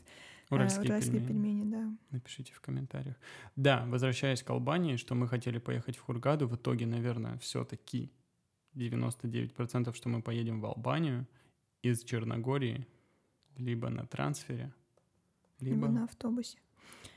Уральские, 0.50 0.86
уральские 0.86 1.22
пельмени. 1.22 1.64
пельмени, 1.64 1.72
да. 1.72 1.98
Напишите 2.12 2.54
в 2.54 2.62
комментариях. 2.62 3.16
Да, 3.56 3.86
возвращаясь 3.88 4.44
к 4.44 4.50
Албании, 4.50 4.96
что 4.96 5.16
мы 5.16 5.28
хотели 5.28 5.58
поехать 5.58 5.98
в 5.98 6.02
Хургаду, 6.02 6.48
в 6.48 6.56
итоге, 6.56 6.86
наверное, 6.86 7.38
все-таки 7.40 8.12
99% 8.76 9.94
что 9.94 10.10
мы 10.10 10.22
поедем 10.22 10.62
в 10.62 10.66
Албанию 10.66 11.28
из 11.82 12.04
Черногории 12.04 12.88
либо 13.58 13.90
на 13.90 14.06
трансфере, 14.06 14.74
Либо 15.60 15.76
либо... 15.76 15.88
на 15.88 16.04
автобусе. 16.04 16.58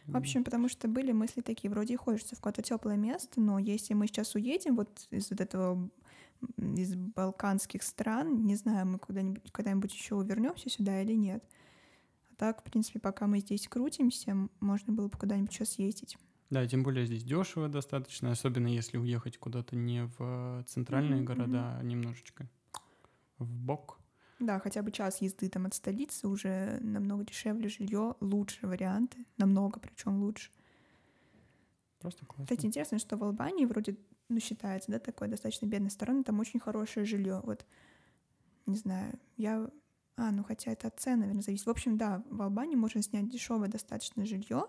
В 0.06 0.16
общем, 0.16 0.42
потому 0.42 0.68
что 0.70 0.88
были 0.88 1.12
мысли 1.12 1.42
такие, 1.42 1.70
вроде 1.70 1.94
и 1.94 1.96
хочется 1.96 2.34
в 2.34 2.38
какое-то 2.38 2.62
теплое 2.62 2.96
место, 2.96 3.40
но 3.42 3.58
если 3.58 3.92
мы 3.92 4.06
сейчас 4.06 4.34
уедем 4.34 4.76
вот 4.76 5.06
из 5.10 5.30
вот 5.30 5.40
этого 5.40 5.90
из 6.56 6.94
балканских 6.94 7.82
стран, 7.82 8.46
не 8.46 8.54
знаю, 8.54 8.86
мы 8.86 8.98
куда-нибудь 8.98 9.50
когда-нибудь 9.52 9.92
еще 9.92 10.22
вернемся 10.24 10.70
сюда 10.70 11.02
или 11.02 11.12
нет. 11.12 11.44
Так, 12.38 12.62
в 12.62 12.64
принципе, 12.64 13.00
пока 13.00 13.26
мы 13.26 13.40
здесь 13.40 13.68
крутимся, 13.68 14.48
можно 14.60 14.92
было 14.94 15.08
бы 15.08 15.18
куда-нибудь 15.18 15.52
еще 15.52 15.66
съездить. 15.66 16.16
Да, 16.50 16.66
тем 16.66 16.82
более 16.82 17.04
здесь 17.04 17.24
дешево 17.24 17.68
достаточно, 17.68 18.30
особенно 18.30 18.68
если 18.68 18.96
уехать 18.96 19.36
куда-то 19.36 19.76
не 19.76 20.06
в 20.06 20.64
центральные 20.66 21.22
Мгм, 21.22 21.26
города, 21.26 21.76
а 21.78 21.82
немножечко 21.82 22.48
в 23.38 23.50
бок. 23.52 24.00
Да, 24.38 24.58
хотя 24.60 24.82
бы 24.82 24.92
час 24.92 25.20
езды 25.20 25.48
там 25.48 25.66
от 25.66 25.74
столицы 25.74 26.28
уже 26.28 26.78
намного 26.80 27.24
дешевле 27.24 27.68
жилье, 27.68 28.14
лучше 28.20 28.66
варианты, 28.66 29.26
намного 29.36 29.80
причем 29.80 30.20
лучше. 30.22 30.50
Просто 31.98 32.24
классно. 32.26 32.44
Кстати, 32.44 32.66
интересно, 32.66 32.98
что 32.98 33.16
в 33.16 33.24
Албании 33.24 33.64
вроде, 33.64 33.96
ну, 34.28 34.38
считается, 34.40 34.92
да, 34.92 34.98
такой 35.00 35.28
достаточно 35.28 35.66
бедной 35.66 35.90
стороной, 35.90 36.22
там 36.24 36.38
очень 36.38 36.60
хорошее 36.60 37.04
жилье. 37.04 37.40
Вот, 37.44 37.66
не 38.66 38.76
знаю, 38.76 39.18
я... 39.36 39.70
А, 40.18 40.32
ну 40.32 40.42
хотя 40.42 40.72
это 40.72 40.88
от 40.88 40.98
цен, 40.98 41.20
наверное, 41.20 41.42
зависит. 41.42 41.64
В 41.64 41.70
общем, 41.70 41.96
да, 41.96 42.24
в 42.28 42.42
Албании 42.42 42.74
можно 42.74 43.00
снять 43.02 43.30
дешевое 43.30 43.68
достаточно 43.68 44.26
жилье, 44.26 44.66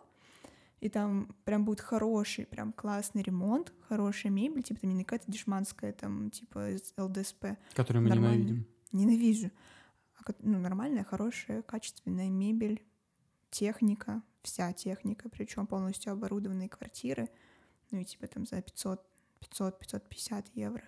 и 0.79 0.89
там 0.89 1.35
прям 1.43 1.65
будет 1.65 1.81
хороший, 1.81 2.45
прям 2.45 2.71
классный 2.71 3.23
ремонт, 3.23 3.73
хорошая 3.87 4.31
мебель, 4.31 4.61
типа 4.61 4.81
там 4.81 4.95
не 4.95 5.03
какая-то 5.03 5.29
дешманская, 5.31 5.91
там, 5.91 6.29
типа 6.29 6.75
из 6.75 6.93
ЛДСП. 6.97 7.57
Который 7.73 7.99
мы 7.99 8.09
нормально. 8.09 8.35
ненавидим. 8.35 8.67
Ненавижу. 8.91 9.51
А 10.17 10.31
ну, 10.37 10.59
нормальная, 10.59 11.03
хорошая, 11.03 11.63
качественная 11.63 12.29
мебель, 12.29 12.83
техника, 13.49 14.21
вся 14.43 14.71
техника, 14.73 15.29
причем 15.29 15.65
полностью 15.65 16.13
оборудованные 16.13 16.69
квартиры. 16.69 17.27
Ну 17.89 18.01
и 18.01 18.05
типа 18.05 18.27
там 18.27 18.45
за 18.45 18.61
500, 18.61 19.01
500, 19.39 19.79
550 19.79 20.45
евро. 20.53 20.83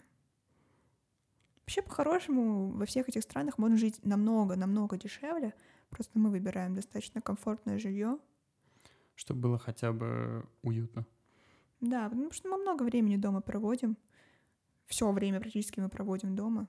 Вообще, 1.72 1.84
по-хорошему, 1.84 2.72
во 2.72 2.86
всех 2.86 3.08
этих 3.08 3.22
странах 3.22 3.58
можно 3.58 3.78
жить 3.78 4.04
намного-намного 4.04 4.98
дешевле. 4.98 5.54
Просто 5.90 6.20
мы 6.20 6.30
выбираем 6.30 6.76
достаточно 6.76 7.22
комфортное 7.22 7.80
жилье. 7.80 8.20
Чтобы 9.16 9.40
было 9.40 9.58
хотя 9.58 9.94
бы 9.94 10.46
уютно. 10.64 11.06
Да, 11.80 12.10
потому 12.10 12.30
что 12.34 12.50
мы 12.50 12.58
много 12.58 12.84
времени 12.84 13.16
дома 13.16 13.40
проводим. 13.40 13.98
Все 14.88 15.10
время 15.14 15.40
практически 15.40 15.80
мы 15.80 15.88
проводим 15.88 16.36
дома. 16.36 16.68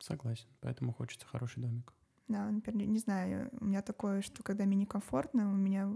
Согласен. 0.00 0.48
Поэтому 0.58 0.92
хочется 0.92 1.28
хороший 1.28 1.62
домик. 1.62 1.92
Да, 2.26 2.50
например, 2.50 2.88
не 2.88 2.98
знаю, 2.98 3.50
у 3.60 3.66
меня 3.66 3.82
такое, 3.82 4.20
что 4.20 4.42
когда 4.42 4.64
мне 4.64 4.78
некомфортно, 4.78 5.48
у 5.48 5.54
меня 5.54 5.92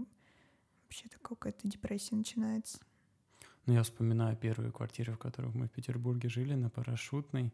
вообще 0.83 1.09
такая 1.09 1.35
какая-то 1.35 1.67
депрессия 1.67 2.15
начинается. 2.15 2.79
Ну, 3.69 3.75
я 3.75 3.83
вспоминаю 3.83 4.35
первые 4.35 4.71
квартиры, 4.71 5.13
в 5.13 5.19
которых 5.19 5.53
мы 5.53 5.67
в 5.67 5.71
Петербурге 5.71 6.27
жили, 6.27 6.55
на 6.55 6.71
Парашютной. 6.71 7.53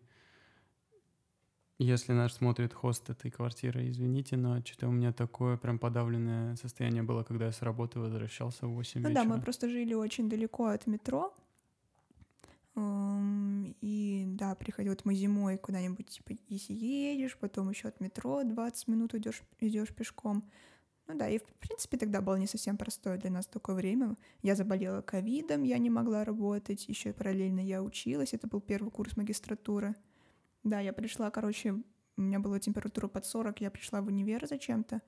Если 1.77 2.13
нас 2.13 2.36
смотрит 2.36 2.74
хост 2.74 3.10
этой 3.10 3.29
квартиры, 3.29 3.89
извините, 3.89 4.38
но 4.38 4.62
что-то 4.62 4.88
у 4.88 4.91
меня 4.91 5.12
такое 5.12 5.57
прям 5.57 5.77
подавленное 5.77 6.55
состояние 6.55 7.03
было, 7.03 7.24
когда 7.24 7.48
я 7.48 7.51
с 7.51 7.62
работы 7.62 8.00
возвращался 8.00 8.65
в 8.65 8.69
8 8.75 9.01
Ну 9.01 9.10
вечера. 9.10 9.24
да, 9.25 9.29
мы 9.29 9.41
просто 9.41 9.67
жили 9.67 9.93
очень 9.93 10.29
далеко 10.29 10.67
от 10.67 10.88
метро. 10.88 11.34
Эм, 12.75 13.75
И 13.81 14.24
да, 14.27 14.55
приходил 14.55 14.91
вот 14.93 15.03
мы 15.05 15.15
зимой 15.15 15.57
куда-нибудь, 15.57 16.07
типа, 16.07 16.31
если 16.48 16.74
едешь, 16.74 17.38
потом 17.38 17.69
еще 17.69 17.88
от 17.89 18.00
метро 18.00 18.43
20 18.43 18.88
минут 18.88 19.13
идешь, 19.15 19.41
идешь 19.60 19.93
пешком. 19.93 20.50
Ну 21.07 21.15
да, 21.15 21.29
и 21.29 21.38
в 21.38 21.43
принципе 21.59 21.97
тогда 21.97 22.21
было 22.21 22.35
не 22.35 22.47
совсем 22.47 22.77
простое 22.77 23.17
для 23.17 23.29
нас 23.29 23.45
такое 23.45 23.75
время. 23.75 24.15
Я 24.41 24.55
заболела 24.55 25.01
ковидом, 25.01 25.63
я 25.63 25.77
не 25.77 25.89
могла 25.89 26.24
работать, 26.24 26.88
еще 26.88 27.13
параллельно 27.13 27.59
я 27.59 27.83
училась, 27.83 28.33
это 28.33 28.47
был 28.47 28.59
первый 28.59 28.89
курс 28.91 29.15
магистратуры. 29.15 29.95
Да, 30.63 30.79
я 30.79 30.93
пришла, 30.93 31.29
короче, 31.29 31.74
у 32.17 32.21
меня 32.21 32.39
была 32.39 32.59
температура 32.59 33.07
под 33.07 33.25
40, 33.25 33.62
я 33.62 33.69
пришла 33.69 34.01
в 34.01 34.07
универ 34.07 34.47
зачем-то, 34.47 35.01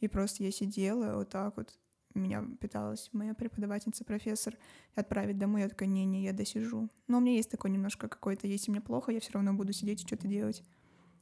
и 0.00 0.08
просто 0.08 0.44
я 0.44 0.50
сидела 0.50 1.16
вот 1.16 1.30
так 1.30 1.56
вот, 1.56 1.78
меня 2.14 2.44
пыталась 2.60 3.08
моя 3.12 3.34
преподавательница, 3.34 4.04
профессор, 4.04 4.56
отправить 4.94 5.38
домой. 5.38 5.62
Я 5.62 5.68
такая, 5.68 5.88
не-не, 5.88 6.24
я 6.24 6.32
досижу. 6.32 6.88
Но 7.06 7.18
у 7.18 7.20
меня 7.20 7.34
есть 7.34 7.50
такое 7.50 7.70
немножко 7.70 8.08
какое-то, 8.08 8.46
если 8.46 8.70
мне 8.70 8.80
плохо, 8.80 9.12
я 9.12 9.20
все 9.20 9.32
равно 9.32 9.54
буду 9.54 9.72
сидеть 9.72 10.02
и 10.02 10.06
что-то 10.06 10.26
делать. 10.26 10.62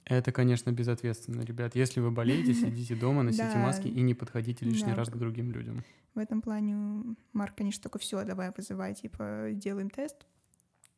Это, 0.08 0.32
конечно, 0.32 0.72
безответственно, 0.72 1.42
ребят. 1.42 1.74
Если 1.74 2.00
вы 2.00 2.10
болеете, 2.10 2.54
сидите 2.54 2.96
дома, 2.96 3.22
носите 3.22 3.56
маски 3.56 3.88
и 3.88 4.00
не 4.00 4.14
подходите 4.14 4.64
лишний 4.64 4.94
раз 4.94 5.10
к 5.10 5.16
другим 5.16 5.52
людям. 5.52 5.84
В 6.14 6.18
этом 6.18 6.40
плане 6.40 7.14
Марк, 7.32 7.54
конечно, 7.56 7.82
только 7.82 7.98
все, 7.98 8.24
давай 8.24 8.50
вызывай, 8.56 8.94
типа, 8.94 9.50
делаем 9.52 9.90
тест. 9.90 10.26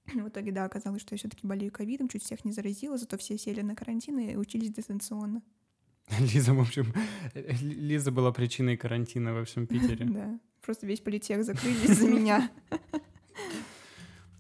В 0.07 0.29
итоге, 0.29 0.53
да, 0.53 0.65
оказалось, 0.65 1.03
что 1.03 1.15
я 1.15 1.19
все-таки 1.19 1.47
болею 1.47 1.71
ковидом, 1.71 2.09
чуть 2.09 2.25
всех 2.25 2.45
не 2.45 2.53
заразила, 2.53 2.97
зато 2.97 3.19
все 3.19 3.37
сели 3.37 3.61
на 3.61 3.75
карантин 3.75 4.19
и 4.19 4.37
учились 4.37 4.73
дистанционно. 4.73 5.43
Лиза, 6.19 6.55
в 6.55 6.61
общем, 6.61 6.93
Лиза 7.35 8.11
была 8.11 8.33
причиной 8.33 8.77
карантина 8.77 9.35
во 9.35 9.45
всем 9.45 9.67
Питере. 9.67 10.07
Да, 10.07 10.41
просто 10.63 10.87
весь 10.87 11.01
политех 11.01 11.45
закрыли 11.45 11.85
из-за 11.85 12.09
меня. 12.09 12.51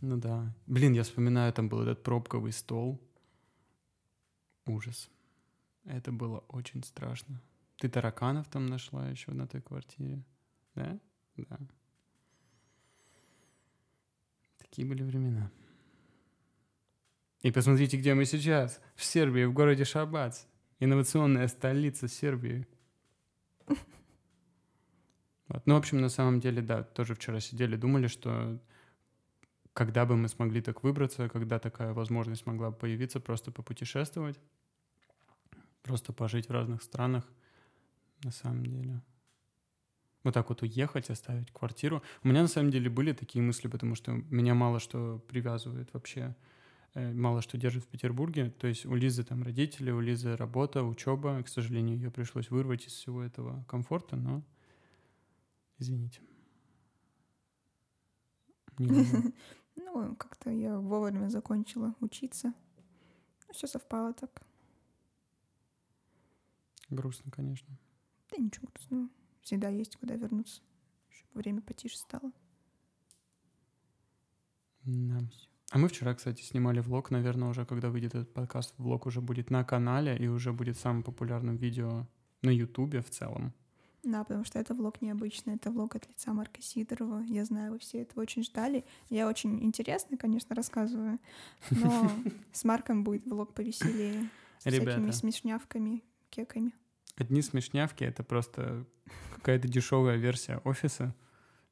Ну 0.00 0.16
да. 0.16 0.54
Блин, 0.66 0.92
я 0.94 1.02
вспоминаю, 1.02 1.52
там 1.52 1.68
был 1.68 1.82
этот 1.82 2.02
пробковый 2.02 2.52
стол. 2.52 3.00
Ужас. 4.66 5.10
Это 5.84 6.12
было 6.12 6.38
очень 6.48 6.82
страшно. 6.82 7.40
Ты 7.78 7.88
тараканов 7.88 8.48
там 8.48 8.66
нашла 8.66 9.08
еще 9.08 9.32
на 9.32 9.46
той 9.46 9.62
квартире? 9.62 10.22
Да? 10.74 10.98
Да. 11.36 11.58
Такие 14.58 14.86
были 14.86 15.02
времена. 15.02 15.50
И 17.42 17.50
посмотрите, 17.50 17.96
где 17.96 18.14
мы 18.14 18.26
сейчас. 18.26 18.80
В 18.94 19.04
Сербии, 19.04 19.44
в 19.44 19.52
городе 19.52 19.84
Шабац. 19.84 20.44
Инновационная 20.78 21.48
столица 21.48 22.08
Сербии. 22.08 22.66
Вот. 25.48 25.66
Ну, 25.66 25.74
в 25.74 25.78
общем, 25.78 26.00
на 26.00 26.08
самом 26.08 26.38
деле, 26.38 26.62
да, 26.62 26.84
тоже 26.84 27.16
вчера 27.16 27.40
сидели, 27.40 27.74
думали, 27.74 28.06
что 28.06 28.60
когда 29.80 30.04
бы 30.04 30.16
мы 30.16 30.28
смогли 30.28 30.60
так 30.60 30.82
выбраться, 30.82 31.28
когда 31.28 31.58
такая 31.58 31.94
возможность 31.94 32.46
могла 32.46 32.70
бы 32.70 32.76
появиться, 32.76 33.20
просто 33.20 33.50
попутешествовать, 33.50 34.38
просто 35.82 36.12
пожить 36.12 36.48
в 36.48 36.52
разных 36.52 36.82
странах, 36.82 37.24
на 38.22 38.30
самом 38.30 38.66
деле. 38.66 39.02
Вот 40.22 40.34
так 40.34 40.50
вот 40.50 40.60
уехать, 40.60 41.08
оставить 41.08 41.50
квартиру. 41.50 42.02
У 42.22 42.28
меня 42.28 42.42
на 42.42 42.48
самом 42.48 42.70
деле 42.70 42.90
были 42.90 43.12
такие 43.12 43.42
мысли, 43.42 43.68
потому 43.68 43.94
что 43.94 44.12
меня 44.30 44.54
мало 44.54 44.80
что 44.80 45.18
привязывает 45.28 45.92
вообще 45.94 46.36
Э, 46.94 47.12
мало 47.12 47.40
что 47.40 47.56
держит 47.56 47.84
в 47.84 47.88
Петербурге. 47.88 48.50
То 48.50 48.66
есть 48.66 48.84
у 48.86 48.94
Лизы 48.94 49.22
там 49.22 49.42
родители, 49.42 49.90
у 49.90 50.00
Лизы 50.00 50.36
работа, 50.36 50.82
учеба. 50.82 51.42
К 51.42 51.48
сожалению, 51.48 51.96
ее 51.96 52.10
пришлось 52.10 52.50
вырвать 52.50 52.86
из 52.86 52.92
всего 52.92 53.22
этого 53.22 53.64
комфорта, 53.68 54.16
но 54.16 54.42
извините. 55.78 56.20
Ну, 59.76 60.16
как-то 60.16 60.50
я 60.50 60.78
вовремя 60.78 61.28
закончила 61.28 61.94
учиться. 62.00 62.54
Все 63.50 63.66
совпало 63.66 64.12
так. 64.12 64.42
Грустно, 66.88 67.30
конечно. 67.30 67.68
Да 68.30 68.36
ничего 68.36 68.68
грустного. 68.72 69.08
Всегда 69.42 69.68
есть 69.68 69.96
куда 69.96 70.14
вернуться. 70.14 70.62
Чтобы 71.08 71.40
время 71.40 71.62
потише 71.62 71.96
стало. 71.96 72.32
Да. 74.84 75.20
А 75.72 75.78
мы 75.78 75.88
вчера, 75.88 76.14
кстати, 76.14 76.42
снимали 76.42 76.80
влог, 76.80 77.10
наверное, 77.10 77.48
уже 77.48 77.64
когда 77.64 77.90
выйдет 77.90 78.14
этот 78.14 78.34
подкаст, 78.34 78.74
влог 78.78 79.06
уже 79.06 79.20
будет 79.20 79.50
на 79.50 79.64
канале 79.64 80.16
и 80.16 80.26
уже 80.26 80.52
будет 80.52 80.76
самым 80.76 81.04
популярным 81.04 81.56
видео 81.56 82.08
на 82.42 82.50
Ютубе 82.50 83.02
в 83.02 83.10
целом. 83.10 83.54
Да, 84.02 84.24
потому 84.24 84.44
что 84.44 84.58
это 84.58 84.74
влог 84.74 85.02
необычный, 85.02 85.56
это 85.56 85.70
влог 85.70 85.94
от 85.94 86.08
лица 86.08 86.32
Марка 86.32 86.62
Сидорова. 86.62 87.22
Я 87.28 87.44
знаю, 87.44 87.72
вы 87.72 87.78
все 87.78 88.00
этого 88.00 88.22
очень 88.22 88.42
ждали. 88.42 88.84
Я 89.10 89.28
очень 89.28 89.62
интересно, 89.62 90.16
конечно, 90.16 90.54
рассказываю, 90.54 91.18
но 91.70 92.10
с 92.52 92.64
Марком 92.64 93.04
будет 93.04 93.26
влог 93.26 93.52
повеселее. 93.52 94.28
С 94.58 94.62
всякими 94.62 95.10
смешнявками, 95.10 96.02
кеками. 96.30 96.72
Одни 97.16 97.42
смешнявки— 97.42 98.04
это 98.04 98.22
просто 98.22 98.86
какая-то 99.34 99.68
дешевая 99.68 100.16
версия 100.16 100.58
офиса— 100.64 101.14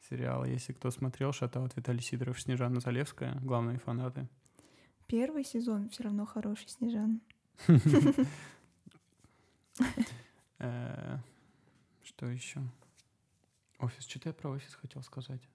сериала. 0.08 0.44
Если 0.44 0.72
кто 0.72 0.90
смотрел, 0.90 1.32
шатаут 1.32 1.76
Виталий 1.76 2.02
Сидоров, 2.02 2.40
Снежана 2.40 2.80
Залевская, 2.80 3.38
главные 3.42 3.78
фанаты. 3.78 4.28
Первый 5.06 5.44
сезон 5.44 5.88
все 5.88 6.04
равно 6.04 6.26
хороший, 6.26 6.68
Снежан. 6.68 7.20
Что 12.18 12.26
еще? 12.26 12.60
Офис. 13.78 14.04
Что-то 14.04 14.30
я 14.30 14.32
про 14.32 14.50
офис 14.50 14.74
хотел 14.74 15.04
сказать. 15.04 15.48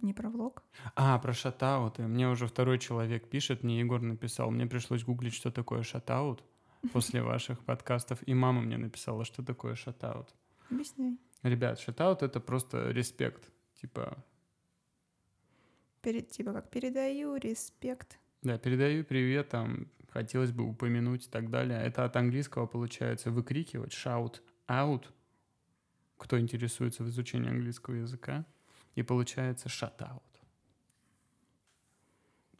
Не 0.00 0.14
про 0.14 0.30
влог? 0.30 0.62
А, 0.94 1.18
про 1.18 1.32
шатаут. 1.32 1.98
Мне 1.98 2.28
уже 2.28 2.46
второй 2.46 2.78
человек 2.78 3.28
пишет, 3.28 3.64
мне 3.64 3.80
Егор 3.80 4.00
написал. 4.00 4.52
Мне 4.52 4.68
пришлось 4.68 5.02
гуглить, 5.02 5.34
что 5.34 5.50
такое 5.50 5.82
шатаут 5.82 6.44
после 6.92 7.24
ваших 7.24 7.64
подкастов. 7.64 8.20
И 8.24 8.34
мама 8.34 8.60
мне 8.60 8.76
написала, 8.76 9.24
что 9.24 9.44
такое 9.44 9.74
шатаут. 9.74 10.32
Объясняй. 10.70 11.18
Ребят, 11.42 11.80
шатаут— 11.80 12.22
это 12.22 12.38
просто 12.38 12.92
респект. 12.92 13.50
Типа... 13.80 14.16
Перед, 16.02 16.30
типа 16.30 16.52
как 16.52 16.70
передаю 16.70 17.34
респект. 17.34 18.20
Да, 18.42 18.58
передаю 18.58 19.04
привет, 19.04 19.48
там 19.48 19.88
хотелось 20.10 20.52
бы 20.52 20.62
упомянуть 20.62 21.26
и 21.26 21.28
так 21.28 21.50
далее. 21.50 21.80
Это 21.82 22.04
от 22.04 22.14
английского 22.14 22.66
получается 22.66 23.32
выкрикивать, 23.32 23.90
shout 23.92 24.40
out, 24.68 25.06
кто 26.18 26.38
интересуется 26.38 27.02
в 27.02 27.08
изучении 27.08 27.48
английского 27.48 27.94
языка. 27.94 28.44
И 28.94 29.02
получается 29.02 29.68
out. 29.68 30.22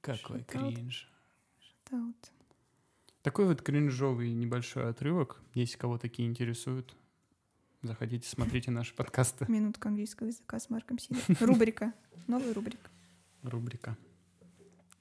Какой 0.01 0.41
shut 0.41 0.45
кринж. 0.45 1.13
Out. 1.91 2.31
Такой 3.23 3.47
вот 3.47 3.61
кринжовый 3.61 4.33
небольшой 4.33 4.89
отрывок, 4.89 5.43
если 5.55 5.77
кого 5.77 5.99
такие 5.99 6.27
интересуют, 6.29 6.97
Заходите, 7.83 8.29
смотрите 8.29 8.73
наши 8.73 8.93
подкасты. 8.93 9.47
Минутка 9.49 9.89
английского 9.89 10.27
языка 10.27 10.59
с 10.59 10.69
Марком 10.69 10.99
Сидор. 10.99 11.23
Рубрика. 11.41 11.95
Новая 12.27 12.53
рубрика. 12.53 12.91
Рубрика. 13.43 13.97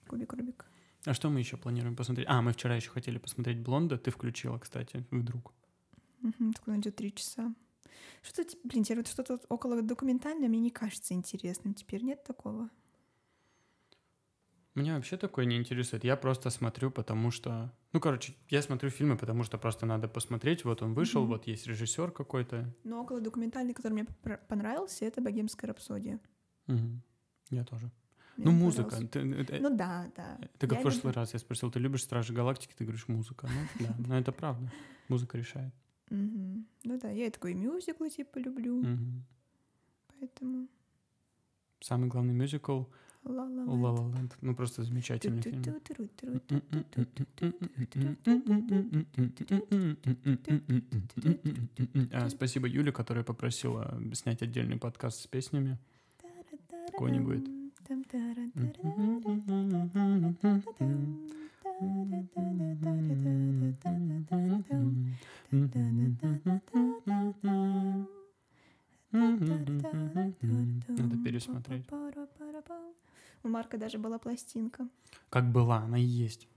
Кубик 0.08 0.34
Рубик. 0.34 0.66
А 1.06 1.14
что 1.14 1.30
мы 1.30 1.40
еще 1.40 1.58
планируем 1.58 1.96
посмотреть? 1.96 2.28
А, 2.30 2.42
мы 2.42 2.54
вчера 2.54 2.76
еще 2.76 2.90
хотели 2.92 3.18
посмотреть 3.18 3.60
Блонда. 3.60 3.98
Ты 3.98 4.12
включила, 4.12 4.60
кстати, 4.60 5.06
вдруг. 5.10 5.54
Угу, 6.22 6.54
так 6.54 6.68
он 6.68 6.80
идет 6.80 6.96
три 6.96 7.14
часа. 7.14 7.54
Что-то, 8.22 8.58
блин, 8.64 8.84
теперь 8.84 8.98
вот 8.98 9.08
что-то 9.08 9.40
около 9.50 9.82
документального 9.82 10.48
мне 10.48 10.60
не 10.60 10.72
кажется 10.72 11.14
интересным. 11.14 11.74
Теперь 11.74 12.04
нет 12.04 12.24
такого. 12.24 12.70
Меня 14.76 14.96
вообще 14.96 15.18
такое 15.18 15.46
не 15.46 15.58
интересует. 15.58 16.04
Я 16.04 16.16
просто 16.16 16.52
смотрю, 16.52 16.92
потому 16.92 17.32
что... 17.32 17.74
Ну, 17.94 18.00
короче, 18.00 18.36
я 18.50 18.62
смотрю 18.62 18.92
фильмы, 18.92 19.18
потому 19.18 19.44
что 19.44 19.58
просто 19.58 19.88
надо 19.88 20.08
посмотреть. 20.08 20.66
Вот 20.66 20.84
он 20.84 20.94
вышел, 20.94 21.24
mm-hmm. 21.24 21.28
вот 21.28 21.48
есть 21.48 21.66
режиссер 21.66 22.12
какой-то. 22.12 22.72
Но 22.84 23.02
около 23.02 23.20
документальный, 23.20 23.74
который 23.74 23.94
мне 23.94 24.06
понравился, 24.48 25.06
это 25.06 25.20
«Богемская 25.20 25.70
рапсодия». 25.70 26.20
Угу. 26.68 27.02
Я 27.50 27.64
тоже. 27.64 27.92
Мне 28.36 28.46
ну, 28.46 28.52
музыка. 28.52 28.98
Ты, 29.08 29.24
ну 29.24 29.76
да, 29.76 30.12
да. 30.16 30.38
Ты 30.60 30.68
как 30.68 30.74
я 30.74 30.80
в 30.80 30.82
прошлый 30.84 31.06
люблю... 31.06 31.22
раз 31.22 31.34
я 31.34 31.40
спросил, 31.40 31.72
ты 31.72 31.80
любишь 31.80 32.04
Стражи 32.04 32.34
Галактики? 32.34 32.74
Ты 32.78 32.84
говоришь, 32.84 33.08
музыка. 33.08 33.50
Ну 33.52 33.86
да, 33.88 33.96
но 33.98 34.20
это 34.20 34.32
правда. 34.32 34.72
Музыка 35.08 35.40
решает. 35.40 35.74
Угу. 36.10 36.64
Ну 36.84 37.00
да, 37.00 37.10
я 37.10 37.30
такой 37.30 37.54
мюзиклы 37.54 38.10
типа 38.10 38.40
люблю. 38.40 38.80
Угу. 38.80 38.98
Поэтому... 40.20 40.68
Самый 41.80 42.10
главный 42.10 42.34
мюзикл— 42.34 42.84
Ла 43.28 43.44
Ла 43.44 44.10
Ленд. 44.16 44.38
Ну, 44.42 44.56
просто 44.56 44.84
замечательный 44.84 45.42
фильм. 45.42 45.64
А, 52.14 52.30
спасибо 52.30 52.68
Юле, 52.68 52.92
которая 52.92 53.24
попросила 53.24 54.00
снять 54.14 54.42
отдельный 54.42 54.78
подкаст 54.78 55.22
с 55.22 55.28
песнями. 55.28 55.78
Какой-нибудь. 56.92 57.46
Надо 70.88 71.18
пересмотреть. 71.24 71.86
У 73.44 73.50
Марка 73.50 73.78
даже 73.78 74.00
была 74.00 74.18
пластинка. 74.18 74.88
Как 75.30 75.52
была, 75.52 75.78
она 75.78 76.00
и 76.00 76.04
есть. 76.04 76.48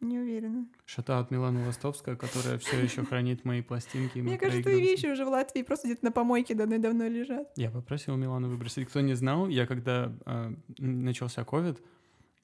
Не 0.00 0.18
уверена. 0.18 0.66
Шатаут 0.84 1.30
Милана 1.30 1.66
Ластовская, 1.66 2.16
которая 2.16 2.58
все 2.58 2.82
еще 2.82 3.04
хранит 3.04 3.44
мои 3.44 3.62
пластинки. 3.62 4.18
Мне 4.18 4.36
кажется, 4.38 4.62
твои 4.62 4.80
вещи 4.80 5.06
уже 5.06 5.24
в 5.24 5.28
Латвии 5.28 5.62
просто 5.62 5.88
где-то 5.88 6.04
на 6.04 6.12
помойке 6.12 6.54
давно-давно 6.54 7.08
лежат. 7.08 7.50
Я 7.56 7.70
попросил 7.70 8.16
Милану 8.16 8.48
выбросить. 8.48 8.88
Кто 8.88 9.00
не 9.00 9.14
знал, 9.14 9.48
я 9.48 9.66
когда 9.66 10.12
э, 10.26 10.54
начался 10.78 11.44
ковид, 11.44 11.82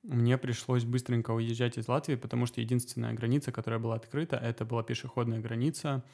мне 0.02 0.36
пришлось 0.36 0.84
быстренько 0.84 1.30
уезжать 1.30 1.78
из 1.78 1.88
Латвии, 1.88 2.16
потому 2.16 2.46
что 2.46 2.60
единственная 2.60 3.12
граница, 3.12 3.52
которая 3.52 3.78
была 3.78 3.94
открыта, 3.94 4.36
это 4.36 4.64
была 4.64 4.82
пешеходная 4.82 5.40
граница 5.40 6.04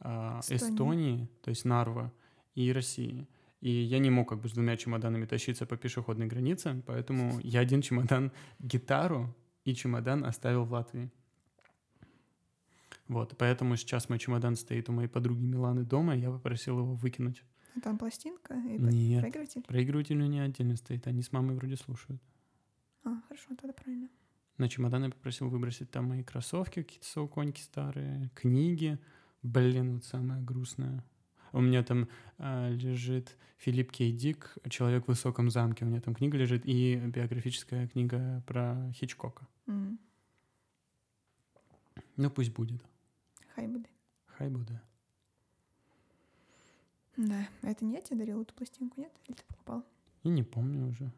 э, 0.00 0.40
Эстонии. 0.40 0.56
Эстонии, 0.56 1.28
то 1.42 1.48
есть 1.50 1.64
Нарва, 1.64 2.12
и 2.54 2.72
России. 2.72 3.26
И 3.60 3.70
я 3.70 3.98
не 3.98 4.10
мог 4.10 4.28
как 4.28 4.40
бы 4.40 4.48
с 4.48 4.52
двумя 4.52 4.76
чемоданами 4.76 5.26
тащиться 5.26 5.66
по 5.66 5.76
пешеходной 5.76 6.26
границе, 6.26 6.82
поэтому 6.86 7.38
я 7.42 7.60
один 7.60 7.82
чемодан 7.82 8.32
гитару 8.58 9.34
и 9.64 9.74
чемодан 9.74 10.24
оставил 10.24 10.64
в 10.64 10.72
Латвии. 10.72 11.10
Вот, 13.08 13.36
поэтому 13.36 13.76
сейчас 13.76 14.08
мой 14.08 14.18
чемодан 14.18 14.54
стоит 14.54 14.88
у 14.88 14.92
моей 14.92 15.08
подруги 15.08 15.44
Миланы 15.44 15.82
дома, 15.82 16.14
и 16.14 16.20
я 16.20 16.30
попросил 16.30 16.78
его 16.78 16.94
выкинуть. 16.94 17.42
А 17.76 17.80
там 17.80 17.98
пластинка 17.98 18.54
и 18.54 18.78
Нет, 18.78 19.20
проигрыватель? 19.20 19.62
проигрыватель 19.62 20.20
у 20.20 20.26
меня 20.26 20.44
отдельно 20.44 20.76
стоит, 20.76 21.06
они 21.06 21.22
с 21.22 21.32
мамой 21.32 21.56
вроде 21.56 21.76
слушают. 21.76 22.22
А, 23.04 23.20
хорошо, 23.28 23.54
тогда 23.56 23.72
правильно. 23.72 24.08
На 24.58 24.68
чемодан 24.68 25.04
я 25.04 25.10
попросил 25.10 25.48
выбросить 25.48 25.90
там 25.90 26.06
мои 26.08 26.22
кроссовки, 26.22 26.82
какие-то 26.82 27.06
сауконьки 27.06 27.60
старые, 27.60 28.30
книги, 28.34 28.98
Блин, 29.42 29.94
вот 29.94 30.04
самое 30.04 30.42
грустное. 30.42 31.02
У 31.52 31.62
меня 31.62 31.82
там 31.82 32.08
э, 32.36 32.72
лежит 32.74 33.38
Филипп 33.56 33.90
Кей 33.90 34.12
Дик 34.12 34.54
«Человек 34.68 35.04
в 35.06 35.08
высоком 35.08 35.48
замке». 35.48 35.86
У 35.86 35.88
меня 35.88 36.02
там 36.02 36.14
книга 36.14 36.36
лежит 36.36 36.62
и 36.66 36.96
биографическая 36.96 37.88
книга 37.88 38.42
про 38.46 38.92
Хичкока. 38.92 39.46
М, 39.66 39.98
Ну, 42.16 42.30
пусть 42.30 42.52
будет. 42.52 42.82
Хай 43.54 43.66
буде. 43.66 43.88
Хай 44.26 44.50
буде. 44.50 44.78
Да, 47.16 47.48
а 47.62 47.68
это 47.70 47.84
не 47.84 47.94
я 47.94 48.00
тебе 48.02 48.18
дарила 48.18 48.42
эту 48.42 48.52
пластинку, 48.54 49.00
нет? 49.00 49.12
Или 49.26 49.36
ты 49.36 49.42
покупал? 49.48 49.84
И 50.22 50.28
не 50.28 50.42
помню 50.42 50.86
уже. 50.86 51.10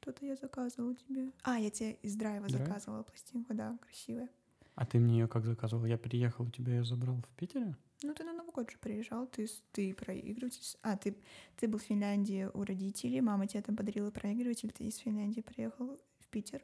Что-то 0.00 0.26
я 0.26 0.36
заказывала 0.36 0.94
тебе. 0.94 1.30
А, 1.42 1.58
я 1.58 1.70
тебе 1.70 1.92
из 2.02 2.16
драйва 2.16 2.48
Драйв? 2.48 2.66
заказывала 2.66 3.02
пластинку, 3.02 3.54
да, 3.54 3.78
красивая. 3.80 4.28
А 4.74 4.84
ты 4.84 4.98
мне 4.98 5.20
ее 5.20 5.28
как 5.28 5.44
заказывал? 5.46 5.84
Я 5.86 5.96
приехал, 5.98 6.44
у 6.44 6.50
тебя 6.50 6.74
ее 6.74 6.84
забрал 6.84 7.16
в 7.22 7.36
Питере? 7.36 7.76
Ну, 8.02 8.12
ты 8.12 8.24
на 8.24 8.32
Новый 8.32 8.52
год 8.52 8.70
же 8.70 8.76
приезжал, 8.78 9.26
ты, 9.26 9.48
ты 9.72 9.94
проигрыватель. 9.94 10.60
А, 10.82 10.96
ты, 10.96 11.16
ты 11.56 11.68
был 11.68 11.78
в 11.78 11.82
Финляндии 11.82 12.50
у 12.52 12.64
родителей, 12.64 13.20
мама 13.20 13.46
тебе 13.46 13.62
там 13.62 13.76
подарила 13.76 14.10
проигрыватель, 14.10 14.72
ты 14.72 14.84
из 14.84 14.96
Финляндии 14.98 15.40
приехал 15.40 15.98
в 16.18 16.26
Питер. 16.26 16.60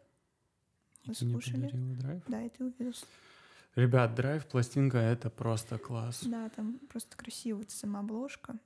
И 1.04 1.08
Вы 1.08 1.14
ты 1.14 1.24
мне 1.24 1.32
слушали? 1.32 1.70
драйв? 1.94 2.22
Да, 2.26 2.42
и 2.42 2.48
ты 2.48 2.64
увез. 2.64 3.06
Ребят, 3.76 4.14
драйв, 4.16 4.46
пластинка— 4.46 4.98
это 4.98 5.30
просто 5.30 5.78
класс. 5.78 6.24
Да, 6.24 6.48
там 6.50 6.78
просто 6.90 7.16
красивая 7.16 7.60
вот 7.60 7.70
сама 7.70 8.00
обложка. 8.00 8.58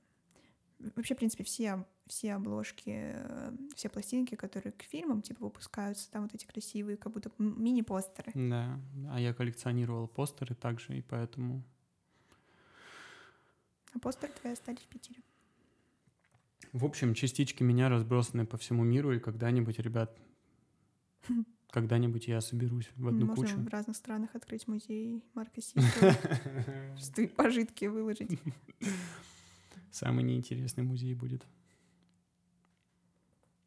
Вообще, 0.97 1.14
в 1.14 1.18
принципе, 1.18 1.44
все, 1.44 1.87
все 2.07 2.35
обложки, 2.35 2.92
э, 3.14 3.57
все 3.75 3.88
пластинки, 3.88 4.35
которые 4.35 4.73
к 4.73 4.83
фильмам, 4.83 5.23
типа, 5.23 5.44
выпускаются, 5.44 6.11
там 6.11 6.23
вот 6.25 6.35
эти 6.35 6.44
красивые, 6.47 6.97
как 6.97 7.12
будто 7.12 7.31
мини-постеры. 7.38 8.33
Да, 8.35 8.79
а 9.11 9.20
я 9.20 9.33
коллекционировал 9.33 10.09
постеры 10.09 10.55
также, 10.55 10.99
и 10.99 11.03
поэтому... 11.03 11.62
А 13.94 13.99
постеры 13.99 14.33
твои 14.40 14.53
остались 14.53 14.81
в 14.81 14.88
Питере. 14.88 15.23
В 16.73 16.85
общем, 16.85 17.14
частички 17.14 17.62
меня 17.62 17.88
разбросаны 17.88 18.47
по 18.47 18.57
всему 18.57 18.83
миру, 18.83 19.12
и 19.12 19.20
когда-нибудь, 19.20 19.79
ребят, 19.79 20.18
когда-нибудь 21.70 22.27
я 22.27 22.40
соберусь 22.40 22.90
в 22.97 23.09
одну 23.09 23.27
Можно 23.27 23.44
кучу. 23.44 23.57
в 23.57 23.68
разных 23.68 23.97
странах 23.97 24.35
открыть 24.35 24.66
музей 24.66 25.25
Марка 25.35 25.61
свои 25.61 27.27
пожитки 27.37 27.87
выложить. 27.87 28.38
Самый 29.90 30.24
неинтересный 30.24 30.84
музей 30.84 31.14
будет. 31.14 31.46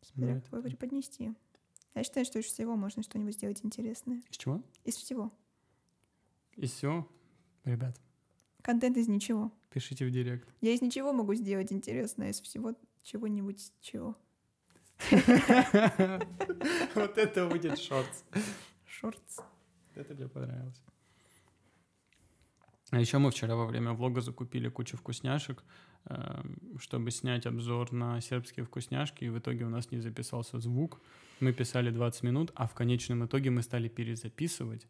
Смотря 0.02 0.36
Нет. 0.36 0.46
твой 0.46 0.62
преподнести. 0.64 1.34
Я 1.96 2.04
считаю, 2.04 2.26
что 2.26 2.40
из 2.40 2.46
всего 2.46 2.76
можно 2.76 3.04
что-нибудь 3.04 3.34
сделать 3.34 3.64
интересное. 3.64 4.22
Из 4.30 4.38
чего? 4.38 4.62
Из 4.84 4.96
всего. 4.96 5.32
И 6.56 6.66
все. 6.68 7.08
Ребят, 7.64 8.00
Контент 8.62 8.98
из 8.98 9.08
ничего. 9.08 9.52
пишите 9.70 10.06
в 10.06 10.12
директ. 10.12 10.48
Я 10.62 10.74
из 10.74 10.82
ничего 10.82 11.12
могу 11.14 11.34
сделать 11.34 11.72
интересное, 11.72 12.30
из 12.32 12.40
всего 12.42 12.74
чего-нибудь 13.04 13.72
чего. 13.82 14.16
Вот 16.96 17.18
это 17.18 17.48
будет 17.48 17.78
шортс. 17.78 18.24
Шортс. 18.86 19.40
Это 19.96 20.14
мне 20.16 20.28
понравилось. 20.28 20.82
А 22.92 23.00
еще 23.00 23.18
мы 23.18 23.32
вчера 23.32 23.56
во 23.56 23.66
время 23.66 23.92
влога 23.92 24.22
закупили 24.22 24.70
кучу 24.70 24.96
вкусняшек, 24.96 25.64
эм, 26.06 26.78
чтобы 26.80 27.12
снять 27.12 27.46
обзор 27.46 27.92
на 27.92 28.22
сербские 28.22 28.66
вкусняшки, 28.66 29.26
и 29.26 29.30
в 29.30 29.38
итоге 29.40 29.66
у 29.66 29.70
нас 29.70 29.92
не 29.92 30.00
записался 30.00 30.60
звук. 30.60 31.02
Мы 31.42 31.52
писали 31.52 31.92
20 31.92 32.24
минут, 32.24 32.52
а 32.56 32.66
в 32.66 32.74
конечном 32.74 33.26
итоге 33.26 33.50
мы 33.50 33.62
стали 33.62 33.90
перезаписывать. 33.90 34.88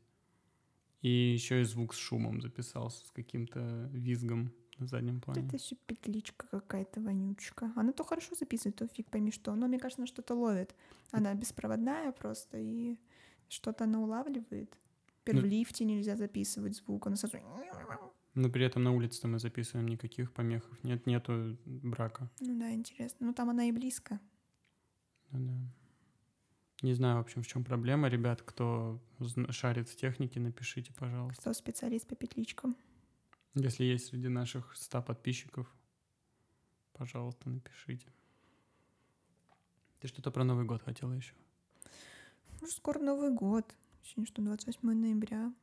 И 1.02 1.10
еще 1.10 1.62
и 1.62 1.64
звук 1.64 1.94
с 1.94 1.98
шумом 1.98 2.42
записался, 2.42 3.06
с 3.06 3.12
каким-то 3.12 3.90
визгом 3.92 4.52
на 4.78 4.88
заднем 4.88 5.20
плане. 5.20 5.48
Это 5.48 5.58
все 5.58 5.76
петличка 5.76 6.48
какая-то 6.48 7.02
вонючка. 7.02 7.72
Она 7.76 7.94
то 7.94 8.04
хорошо 8.04 8.36
записывает, 8.36 8.76
то 8.76 8.88
фиг 8.88 9.10
пойми 9.10 9.32
что. 9.32 9.56
Но 9.56 9.68
мне 9.68 9.80
кажется, 9.80 10.02
она 10.02 10.08
что-то 10.08 10.36
ловит. 10.36 10.76
Она 11.12 11.34
беспроводная 11.34 12.12
просто, 12.12 12.58
и 12.60 12.98
что-то 13.50 13.86
она 13.86 14.00
улавливает. 14.00 14.78
Теперь 15.28 15.42
Ну- 15.42 15.48
в 15.48 15.52
лифте 15.52 15.86
нельзя 15.86 16.16
записывать 16.16 16.76
звук. 16.76 17.08
Она 17.08 17.16
сразу... 17.16 17.38
Но 18.34 18.50
при 18.50 18.66
этом 18.66 18.84
на 18.84 18.94
улице 18.94 19.28
мы 19.28 19.40
записываем 19.40 19.88
никаких 19.88 20.32
помехов. 20.32 20.84
Нет, 20.84 21.06
нету 21.08 21.58
брака. 21.66 22.30
Ну 22.40 22.60
да, 22.60 22.72
интересно. 22.72 23.28
Ну 23.28 23.34
там 23.34 23.50
она 23.50 23.66
и 23.66 23.72
близко. 23.72 24.20
Ну 25.32 25.40
да. 25.40 25.58
Не 26.84 26.94
знаю, 26.94 27.18
в 27.18 27.22
общем, 27.22 27.42
в 27.42 27.48
чем 27.48 27.64
проблема. 27.64 28.08
Ребят, 28.08 28.44
кто 28.44 29.02
шарит 29.50 29.90
в 29.90 29.96
технике, 29.96 30.40
напишите, 30.40 30.94
пожалуйста. 30.94 31.42
Кто 31.42 31.54
специалист 31.54 32.08
по 32.08 32.16
петличкам? 32.16 32.78
Если 33.56 33.84
есть 33.84 34.06
среди 34.06 34.28
наших 34.28 34.76
100 34.76 35.02
подписчиков, 35.02 35.76
пожалуйста, 36.94 37.50
напишите. 37.50 38.08
Ты 40.00 40.08
что-то 40.08 40.30
про 40.30 40.44
Новый 40.44 40.66
год 40.66 40.84
хотела 40.84 41.12
еще? 41.14 41.34
Ну, 42.62 42.68
скоро 42.68 43.00
Новый 43.00 43.32
год. 43.34 43.76
Сегодня 44.08 44.26
что, 44.26 44.42
28 44.42 44.94
ноября. 44.94 45.54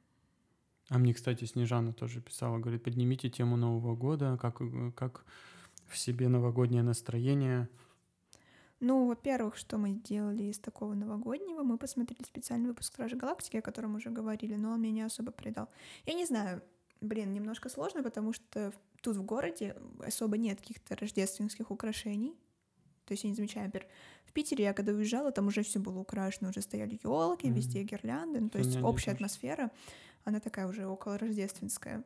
А 0.91 0.99
мне, 0.99 1.15
кстати, 1.15 1.47
Снежана 1.47 1.95
тоже 1.95 2.21
писала, 2.21 2.59
говорит, 2.59 2.83
поднимите 2.83 3.31
тему 3.31 3.57
Нового 3.57 3.97
года, 3.97 4.37
как, 4.37 4.61
как 4.95 5.25
в 5.87 5.97
себе 5.97 6.29
новогоднее 6.29 6.83
настроение. 6.83 7.71
Ну, 8.81 9.07
во-первых, 9.09 9.57
что 9.57 9.79
мы 9.79 9.93
сделали 9.93 10.43
из 10.43 10.59
такого 10.59 10.93
новогоднего? 10.93 11.63
Мы 11.63 11.79
посмотрели 11.79 12.23
специальный 12.23 12.69
выпуск 12.69 12.93
Стражи 12.93 13.17
Галактики, 13.17 13.57
о 13.57 13.63
котором 13.63 13.95
уже 13.95 14.11
говорили, 14.11 14.57
но 14.57 14.73
он 14.73 14.83
меня 14.83 14.93
не 14.93 15.03
особо 15.03 15.33
придал. 15.33 15.71
Я 16.05 16.13
не 16.13 16.27
знаю, 16.27 16.63
блин, 17.01 17.33
немножко 17.33 17.71
сложно, 17.71 18.03
потому 18.03 18.35
что 18.35 18.75
тут 19.01 19.17
в 19.17 19.23
городе 19.23 19.75
особо 20.07 20.37
нет 20.37 20.61
каких-то 20.61 20.97
рождественских 20.97 21.71
украшений. 21.71 22.37
То 23.07 23.13
есть 23.13 23.25
я 23.25 23.31
не 23.31 23.37
замечаю, 23.37 23.67
например, 23.67 23.87
в 24.25 24.33
Питере 24.33 24.65
я 24.65 24.73
когда 24.73 24.93
уезжала, 24.93 25.31
там 25.31 25.47
уже 25.47 25.63
все 25.63 25.79
было 25.79 25.99
украшено, 25.99 26.51
уже 26.51 26.61
стояли 26.63 26.99
елки, 27.03 27.47
Мгм. 27.47 27.57
везде 27.57 27.83
гирлянды, 27.83 28.41
ну, 28.41 28.49
то 28.49 28.59
есть 28.59 28.77
общая 28.83 29.07
тоже. 29.13 29.17
атмосфера, 29.17 29.71
она 30.25 30.41
такая 30.41 30.67
уже 30.67 30.87
около 30.87 31.19
рождественская. 31.19 32.05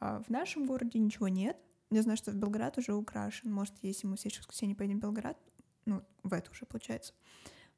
А 0.00 0.20
в 0.22 0.28
нашем 0.30 0.66
городе 0.66 0.98
ничего 0.98 1.28
нет. 1.28 1.56
Я 1.90 2.02
знаю, 2.02 2.16
что 2.16 2.32
Белград 2.32 2.76
уже 2.78 2.92
украшен. 2.94 3.52
Может, 3.52 3.74
если 3.82 4.06
мы 4.06 4.16
в 4.16 4.20
следующее 4.20 4.40
воскресенье 4.40 4.74
поедем 4.74 4.98
в 4.98 5.02
Белград, 5.02 5.38
ну, 5.86 6.02
в 6.24 6.32
это 6.32 6.50
уже 6.50 6.66
получается, 6.66 7.12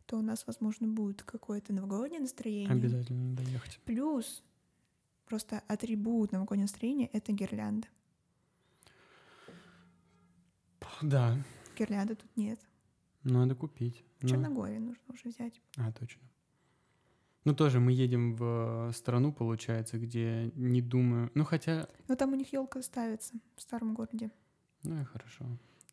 то 0.06 0.16
у 0.18 0.22
нас, 0.22 0.46
возможно, 0.46 0.86
будет 0.88 1.22
какое-то 1.22 1.72
новогоднее 1.72 2.20
настроение. 2.20 2.70
Обязательно 2.70 3.30
надо 3.30 3.42
ехать. 3.42 3.78
Плюс 3.84 4.42
просто 5.26 5.62
атрибут 5.68 6.32
новогоднего 6.32 6.64
настроения— 6.64 7.06
это 7.12 7.32
гирлянда. 7.32 7.88
Да, 11.02 11.36
Гирлянды 11.74 12.14
тут 12.14 12.36
нет. 12.36 12.58
надо 13.22 13.54
купить. 13.54 14.04
В 14.18 14.24
Ну, 14.24 14.28
Черногории 14.28 14.78
нужно 14.78 15.02
уже 15.12 15.28
взять. 15.28 15.60
А, 15.76 15.92
точно. 15.92 16.22
Ну, 17.44 17.54
тоже 17.54 17.78
мы 17.78 17.92
едем 17.92 18.36
в 18.36 18.90
страну, 18.94 19.32
получается, 19.32 19.98
где 19.98 20.50
не 20.54 20.80
думаю... 20.80 21.30
Ну, 21.34 21.44
хотя... 21.44 21.88
Но 22.08 22.16
там 22.16 22.32
у 22.32 22.36
них 22.36 22.52
елка 22.52 22.80
ставится 22.82 23.34
в 23.56 23.62
старом 23.62 23.94
городе. 23.94 24.30
Ну, 24.82 25.00
и 25.00 25.04
хорошо. 25.04 25.44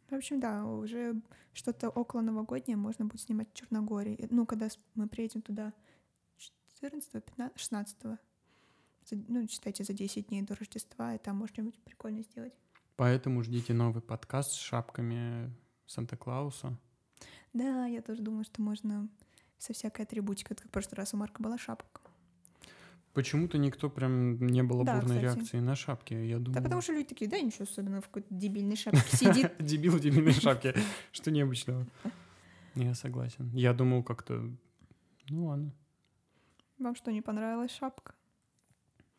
В 0.10 0.14
общем, 0.14 0.40
да, 0.40 0.66
уже 0.66 1.22
что-то 1.54 1.90
около 1.90 2.22
новогоднее 2.22 2.78
можно 2.78 3.06
будет 3.06 3.22
снимать 3.22 3.50
в 3.50 3.54
Черногории. 3.54 4.28
Ну, 4.30 4.46
когда 4.46 4.70
мы 4.96 5.08
приедем 5.08 5.42
туда 5.42 5.74
14 6.38 7.12
15 7.24 7.60
16 7.60 7.98
ну, 9.28 9.48
считайте, 9.48 9.84
за 9.84 9.94
10 9.94 10.28
дней 10.28 10.42
до 10.42 10.56
Рождества, 10.56 11.16
и 11.16 11.18
там 11.18 11.38
можно 11.38 11.54
что-нибудь 11.54 11.80
прикольно 11.84 12.22
сделать. 12.24 12.54
Поэтому 12.96 13.44
ждите 13.44 13.74
новый 13.74 14.02
подкаст 14.02 14.52
с 14.52 14.56
шапками 14.56 15.52
Санта-Клауса. 15.92 16.78
Да, 17.54 17.86
я 17.86 18.02
тоже 18.02 18.22
думаю, 18.22 18.44
что 18.46 18.62
можно 18.62 19.10
со 19.58 19.74
всякой 19.74 20.06
атрибутикой. 20.06 20.56
Как 20.56 20.68
в 20.68 20.70
прошлый 20.70 20.98
раз 20.98 21.14
у 21.14 21.18
Марка 21.18 21.42
была 21.44 21.58
шапка. 21.58 22.02
Почему-то 23.14 23.58
никто 23.58 23.90
прям 23.90 24.40
не 24.48 24.64
было 24.64 24.86
Да, 24.86 24.96
бурной 24.96 25.18
кстати. 25.18 25.36
реакции 25.36 25.60
на 25.60 25.76
шапки. 25.76 26.14
Я 26.14 26.40
думаю... 26.40 26.56
Да 26.56 26.62
потому 26.62 26.82
что 26.82 26.94
люди 26.94 27.10
такие, 27.10 27.30
да, 27.30 27.40
ничего 27.42 27.64
особенного, 27.64 28.02
в 28.02 28.06
какой-то 28.06 28.34
дебильной 28.34 28.78
шапке 28.78 29.18
сидит. 29.18 29.52
Дебил 29.60 29.98
в 29.98 30.00
дебильной 30.00 30.32
шапке. 30.32 30.76
Что 31.12 31.30
необычного. 31.30 31.86
Я 32.76 32.96
согласен. 32.96 33.50
Я 33.54 33.74
думал 33.74 34.02
как-то... 34.02 34.50
Ну 35.30 35.46
ладно. 35.48 35.74
Вам 36.80 36.96
что, 36.96 37.12
не 37.12 37.22
понравилась 37.22 37.72
шапка? 37.72 38.16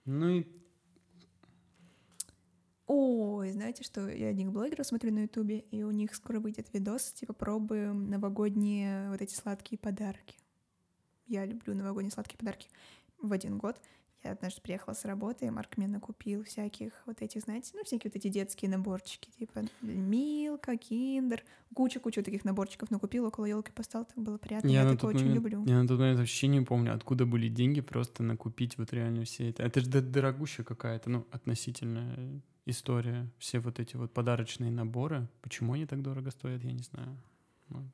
Ну 0.06 0.28
и 0.30 0.46
Ой, 2.94 3.52
знаете 3.52 3.85
что, 3.85 4.07
я 4.07 4.28
одних 4.28 4.52
блогеров 4.52 4.87
смотрю 4.87 5.14
на 5.14 5.20
ютубе, 5.20 5.61
и 5.70 5.83
у 5.83 5.90
них 5.90 6.14
скоро 6.14 6.40
выйдет 6.40 6.66
видос, 6.74 7.12
типа 7.12 7.33
пробуем 7.33 8.11
новогодние 8.11 9.09
вот 9.09 9.22
эти 9.22 9.35
сладкие 9.35 9.78
подарки. 9.78 10.37
Я 11.26 11.46
люблю 11.46 11.74
новогодние 11.74 12.11
сладкие 12.11 12.37
подарки. 12.37 12.68
В 13.18 13.33
один 13.33 13.57
год 13.57 13.81
я 14.22 14.33
однажды 14.33 14.61
приехала 14.61 14.92
с 14.92 15.07
работы, 15.07 15.46
и 15.46 15.50
Марк 15.50 15.78
мне 15.78 15.88
накупил 15.88 16.44
всяких 16.44 16.92
вот 17.07 17.22
этих, 17.22 17.40
знаете, 17.40 17.70
ну, 17.72 17.83
всякие 17.83 18.11
вот 18.11 18.16
эти 18.16 18.28
детские 18.28 18.70
наборчики, 18.70 19.31
типа 19.38 19.62
Милка, 19.81 20.76
Киндер, 20.76 21.42
куча-куча 21.74 22.22
таких 22.22 22.44
наборчиков 22.44 22.90
накупил, 22.90 23.24
около 23.24 23.46
елки 23.46 23.72
поставил, 23.72 24.05
так 24.05 24.18
было 24.18 24.37
приятно, 24.37 24.68
я, 24.68 24.83
я, 24.83 24.90
такое 24.90 25.14
очень 25.14 25.28
момент, 25.28 25.44
люблю. 25.44 25.64
я 25.64 25.81
на 25.81 25.88
тот 25.88 25.98
момент 25.98 26.18
вообще 26.18 26.46
не 26.46 26.61
помню, 26.61 26.94
откуда 26.94 27.24
были 27.24 27.48
деньги 27.48 27.81
просто 27.81 28.22
накупить 28.22 28.76
вот 28.76 28.92
реально 28.92 29.24
все 29.24 29.48
это. 29.48 29.62
Это 29.62 29.81
же 29.81 29.88
дорогущая 29.88 30.66
какая-то, 30.66 31.09
ну, 31.09 31.26
относительно 31.31 32.42
история, 32.66 33.29
все 33.38 33.61
вот 33.61 33.81
эти 33.81 33.96
вот 33.96 34.12
подарочные 34.12 34.70
наборы. 34.70 35.29
Почему 35.40 35.75
они 35.75 35.87
так 35.87 36.03
дорого 36.03 36.31
стоят, 36.31 36.62
я 36.62 36.72
не 36.72 36.83
знаю. 36.83 37.16
Ну, 37.68 37.85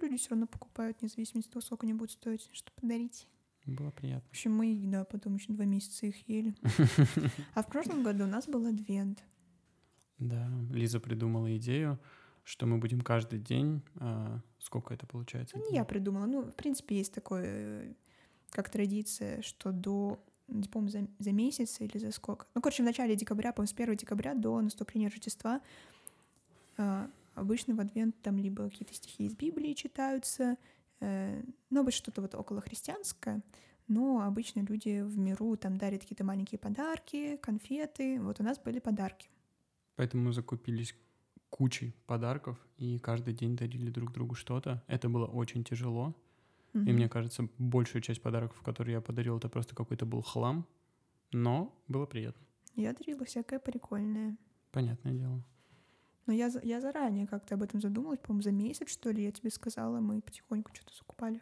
Люди 0.00 0.16
все 0.16 0.30
равно 0.30 0.46
покупают, 0.46 1.02
независимо 1.02 1.40
от 1.40 1.50
того, 1.50 1.60
сколько 1.60 1.84
они 1.86 1.94
будут 1.94 2.12
стоить, 2.12 2.48
что 2.52 2.70
подарить. 2.72 3.26
было 3.66 3.90
приятно. 3.90 4.26
В 4.28 4.30
общем, 4.30 4.54
мы, 4.54 4.80
да, 4.84 5.04
потом 5.04 5.36
еще 5.36 5.52
два 5.52 5.64
месяца 5.64 6.06
их 6.06 6.28
ели. 6.28 6.54
А 7.54 7.62
в 7.62 7.66
прошлом 7.66 8.02
году 8.02 8.24
у 8.24 8.28
нас 8.28 8.46
был 8.46 8.66
адвент. 8.66 9.22
Да, 10.18 10.48
Лиза 10.70 11.00
придумала 11.00 11.56
идею, 11.56 11.98
что 12.44 12.66
мы 12.66 12.78
будем 12.78 13.00
каждый 13.00 13.38
день, 13.38 13.82
а, 13.96 14.40
сколько 14.58 14.94
это 14.94 15.06
получается? 15.06 15.56
Ну, 15.58 15.70
не 15.70 15.76
я 15.76 15.84
придумала. 15.84 16.26
Ну, 16.26 16.42
в 16.42 16.54
принципе, 16.54 16.96
есть 16.96 17.12
такое, 17.14 17.44
э, 17.46 17.94
как 18.50 18.70
традиция, 18.70 19.42
что 19.42 19.70
до, 19.70 20.18
не 20.48 20.68
помню, 20.68 20.90
за, 20.90 21.06
за 21.18 21.32
месяц 21.32 21.80
или 21.80 21.98
за 21.98 22.10
сколько. 22.10 22.46
Ну, 22.54 22.60
короче, 22.60 22.82
в 22.82 22.86
начале 22.86 23.16
декабря, 23.16 23.52
по-моему, 23.52 23.68
с 23.68 23.80
1 23.80 23.96
декабря 23.96 24.34
до 24.34 24.60
наступления 24.60 25.08
Рождества 25.08 25.60
а, 26.76 27.10
обычно 27.34 27.74
в 27.74 27.80
адвент 27.80 28.16
там 28.22 28.38
либо 28.38 28.68
какие-то 28.68 28.94
стихи 28.94 29.26
из 29.26 29.34
Библии 29.34 29.74
читаются, 29.74 30.56
э, 31.00 31.42
ну, 31.70 31.80
обычно 31.80 31.98
что-то 31.98 32.22
вот 32.22 32.34
около 32.34 32.60
христианское, 32.60 33.42
но 33.86 34.20
обычно 34.20 34.60
люди 34.60 35.02
в 35.02 35.18
миру 35.18 35.56
там 35.56 35.76
дарят 35.78 36.02
какие-то 36.02 36.24
маленькие 36.24 36.58
подарки, 36.58 37.36
конфеты. 37.36 38.20
Вот 38.20 38.40
у 38.40 38.42
нас 38.42 38.58
были 38.58 38.80
подарки. 38.80 39.30
Поэтому 39.96 40.24
мы 40.24 40.32
закупились 40.32 40.94
кучей 41.48 41.94
подарков 42.06 42.58
и 42.76 42.98
каждый 42.98 43.32
день 43.32 43.56
дарили 43.56 43.90
друг 43.90 44.12
другу 44.12 44.34
что-то. 44.34 44.84
Это 44.86 45.08
было 45.08 45.26
очень 45.26 45.64
тяжело. 45.64 46.14
И 46.74 46.78
Мгм. 46.78 46.92
мне 46.92 47.08
кажется, 47.08 47.48
большую 47.58 48.02
часть 48.02 48.22
подарков, 48.22 48.60
которые 48.62 48.94
я 48.94 49.00
подарил, 49.00 49.38
это 49.38 49.48
просто 49.48 49.74
какой-то 49.74 50.06
был 50.06 50.22
хлам. 50.22 50.66
Но 51.32 51.74
было 51.88 52.06
приятно. 52.06 52.46
Я 52.74 52.92
дарила 52.92 53.24
всякое 53.24 53.58
прикольное. 53.58 54.36
Понятное 54.70 55.12
дело. 55.12 55.42
Но 56.26 56.34
я, 56.34 56.50
я 56.62 56.80
заранее 56.80 57.26
как-то 57.26 57.54
об 57.54 57.62
этом 57.62 57.80
задумалась, 57.80 58.18
по-моему, 58.18 58.42
за 58.42 58.52
месяц, 58.52 58.90
что 58.90 59.10
ли, 59.10 59.24
я 59.24 59.32
тебе 59.32 59.50
сказала, 59.50 60.00
мы 60.00 60.20
потихоньку 60.20 60.70
что-то 60.74 60.94
закупали. 60.94 61.40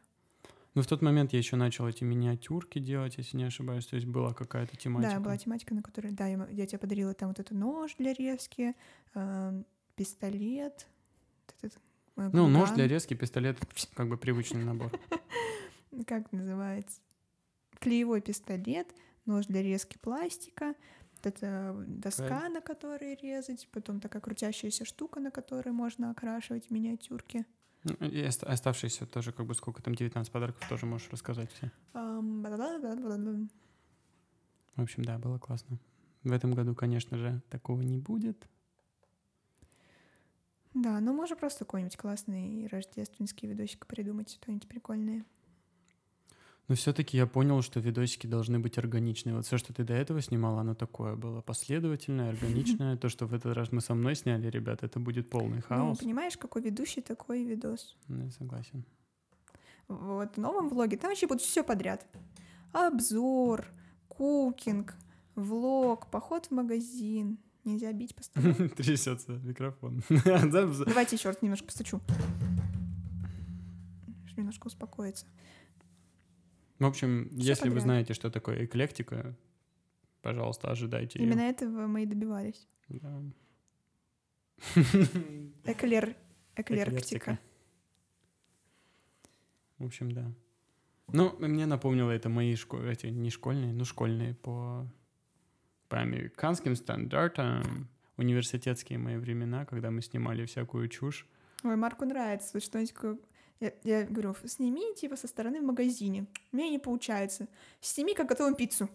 Но 0.74 0.82
в 0.82 0.86
тот 0.86 1.02
момент 1.02 1.32
я 1.32 1.38
еще 1.38 1.56
начал 1.56 1.88
эти 1.88 2.04
миниатюрки 2.04 2.78
делать, 2.78 3.16
если 3.16 3.36
не 3.38 3.44
ошибаюсь. 3.44 3.86
То 3.86 3.96
есть 3.96 4.06
была 4.06 4.34
какая-то 4.34 4.76
тематика. 4.76 5.14
Да, 5.14 5.20
была 5.20 5.36
тематика, 5.38 5.74
на 5.74 5.82
которой, 5.82 6.12
да, 6.12 6.26
я, 6.26 6.46
я 6.50 6.66
тебе 6.66 6.78
подарила 6.78 7.14
там 7.14 7.28
вот 7.28 7.40
этот 7.40 7.56
нож 7.56 7.94
для 7.96 8.12
резки, 8.12 8.74
эм, 9.14 9.64
пистолет, 9.96 10.86
Ну, 12.16 12.48
нож 12.48 12.70
гуган. 12.70 12.74
для 12.76 12.88
резки, 12.88 13.14
пистолет, 13.14 13.58
как 13.94 14.08
бы 14.08 14.16
привычный 14.16 14.64
набор. 14.64 14.90
как 16.06 16.32
называется, 16.32 17.00
клеевой 17.78 18.20
пистолет, 18.22 18.88
нож 19.26 19.46
для 19.46 19.62
резки 19.62 19.98
пластика, 19.98 20.74
вот 21.12 21.26
эта 21.26 21.74
доска, 21.86 22.48
на 22.48 22.60
которой 22.60 23.16
резать, 23.16 23.68
потом 23.70 24.00
такая 24.00 24.20
крутящаяся 24.22 24.84
штука, 24.84 25.20
на 25.20 25.30
которой 25.30 25.70
можно 25.72 26.10
окрашивать 26.10 26.70
миниатюрки. 26.70 27.44
Ну, 27.84 27.94
И 28.08 28.22
ост- 28.26 28.42
оставшиеся 28.42 29.06
тоже, 29.06 29.32
как 29.32 29.46
бы, 29.46 29.54
сколько 29.54 29.80
там, 29.82 29.94
19 29.94 30.32
подарков, 30.32 30.68
тоже 30.68 30.86
можешь 30.86 31.08
рассказать 31.10 31.50
все. 31.52 31.70
В 34.74 34.82
общем, 34.82 35.04
да, 35.04 35.18
было 35.18 35.38
классно. 35.38 35.78
В 36.22 36.32
этом 36.32 36.52
году, 36.54 36.74
конечно 36.74 37.16
же, 37.16 37.40
такого 37.48 37.82
не 37.82 37.98
будет. 37.98 38.48
Да, 40.76 41.00
ну 41.00 41.14
можно 41.14 41.36
просто 41.36 41.60
какой-нибудь 41.64 41.96
классный 41.96 42.66
рождественский 42.66 43.48
видосик 43.48 43.86
придумать, 43.86 44.30
что-нибудь 44.30 44.68
прикольное. 44.68 45.24
Но 46.68 46.74
все-таки 46.74 47.16
я 47.16 47.26
понял, 47.26 47.62
что 47.62 47.80
видосики 47.80 48.26
должны 48.26 48.58
быть 48.58 48.76
органичные. 48.76 49.34
Вот 49.36 49.46
все, 49.46 49.56
что 49.56 49.72
ты 49.72 49.84
до 49.84 49.94
этого 49.94 50.20
снимала, 50.20 50.60
оно 50.60 50.74
такое 50.74 51.14
было 51.16 51.40
последовательное, 51.40 52.28
органичное. 52.30 52.96
То, 52.98 53.08
что 53.08 53.26
в 53.26 53.32
этот 53.32 53.56
раз 53.56 53.72
мы 53.72 53.80
со 53.80 53.94
мной 53.94 54.16
сняли, 54.16 54.48
ребят, 54.50 54.82
это 54.82 54.98
будет 55.00 55.30
полный 55.30 55.56
Ну, 55.58 55.62
хаос. 55.62 55.98
понимаешь, 55.98 56.36
какой 56.36 56.60
ведущий, 56.62 57.00
такой 57.00 57.44
видос. 57.44 57.96
Ну, 58.08 58.24
Я 58.24 58.30
согласен. 58.32 58.84
Вот 59.88 60.34
в 60.36 60.40
новом 60.40 60.68
влоге 60.68 60.96
там 60.98 61.10
вообще 61.10 61.26
будет 61.28 61.40
все 61.40 61.62
подряд. 61.62 62.04
Обзор, 62.72 63.64
кукинг, 64.08 64.94
влог, 65.36 66.10
поход 66.10 66.46
в 66.46 66.50
магазин. 66.50 67.38
Нельзя 67.66 67.92
бить 67.92 68.14
по 68.14 68.22
столу. 68.22 68.54
Трясется 68.76 69.32
микрофон. 69.32 70.02
Давайте 70.08 71.16
еще 71.16 71.28
раз 71.28 71.42
немножко 71.42 71.66
постучу. 71.66 72.00
Немножко 74.36 74.68
успокоиться. 74.68 75.26
В 76.78 76.84
общем, 76.84 77.28
Всё 77.30 77.38
если 77.38 77.64
вы 77.64 77.76
подряд. 77.76 77.82
знаете, 77.82 78.14
что 78.14 78.30
такое 78.30 78.66
эклектика, 78.66 79.36
пожалуйста, 80.22 80.70
ожидайте. 80.70 81.18
Именно 81.18 81.40
этого 81.40 81.86
мы 81.86 82.04
и 82.04 82.06
добивались. 82.06 82.68
Да. 82.88 83.22
Эклер... 85.64 86.16
Эклерктика. 86.54 87.38
В 89.78 89.86
общем, 89.86 90.12
да. 90.12 90.32
Ну, 91.08 91.36
мне 91.38 91.66
напомнило 91.66 92.10
это 92.10 92.28
мои 92.28 92.54
шко... 92.54 92.78
эти 92.78 93.06
не 93.06 93.30
школьные, 93.30 93.72
ну 93.72 93.84
школьные 93.84 94.34
по 94.34 94.86
по 95.88 95.98
американским 95.98 96.76
стандартам 96.76 97.88
университетские 98.16 98.98
мои 98.98 99.16
времена, 99.16 99.64
когда 99.64 99.90
мы 99.90 100.02
снимали 100.02 100.44
всякую 100.46 100.88
чушь. 100.88 101.26
Ой, 101.64 101.76
Марку 101.76 102.04
нравится 102.04 102.60
что-нибудь. 102.60 103.20
Я, 103.60 103.72
я 103.84 104.04
говорю, 104.04 104.34
сними 104.44 104.94
типа 104.94 105.16
со 105.16 105.28
стороны 105.28 105.60
в 105.60 105.64
магазине. 105.64 106.26
У 106.52 106.56
меня 106.56 106.68
не 106.68 106.78
получается. 106.78 107.48
Сними, 107.80 108.14
как 108.14 108.28
готовим 108.28 108.54
пиццу. 108.54 108.90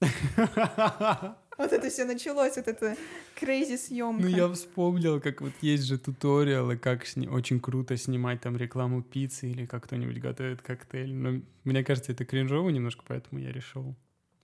Вот 1.58 1.70
это 1.70 1.90
все 1.90 2.06
началось, 2.06 2.56
вот 2.56 2.66
это 2.66 2.96
крейзи 3.38 3.76
съемка. 3.76 4.22
Ну, 4.22 4.28
я 4.28 4.48
вспомнил, 4.48 5.20
как 5.20 5.42
вот 5.42 5.52
есть 5.60 5.84
же 5.84 5.98
туториалы, 5.98 6.78
как 6.78 7.04
сни- 7.06 7.28
очень 7.28 7.60
круто 7.60 7.96
снимать 7.98 8.40
там 8.40 8.56
рекламу 8.56 9.02
пиццы 9.02 9.50
или 9.50 9.66
как 9.66 9.84
кто-нибудь 9.84 10.18
готовит 10.18 10.62
коктейль. 10.62 11.12
Но 11.12 11.42
мне 11.64 11.84
кажется, 11.84 12.12
это 12.12 12.24
кринжово 12.24 12.70
немножко, 12.70 13.04
поэтому 13.06 13.38
я 13.38 13.52
решил 13.52 13.94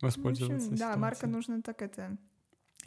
Ну, 0.01 0.09
воспользоваться 0.09 0.69
общем, 0.69 0.77
Да, 0.77 0.97
Марка 0.97 1.27
нужно 1.27 1.63
так 1.63 1.83
это... 1.83 2.17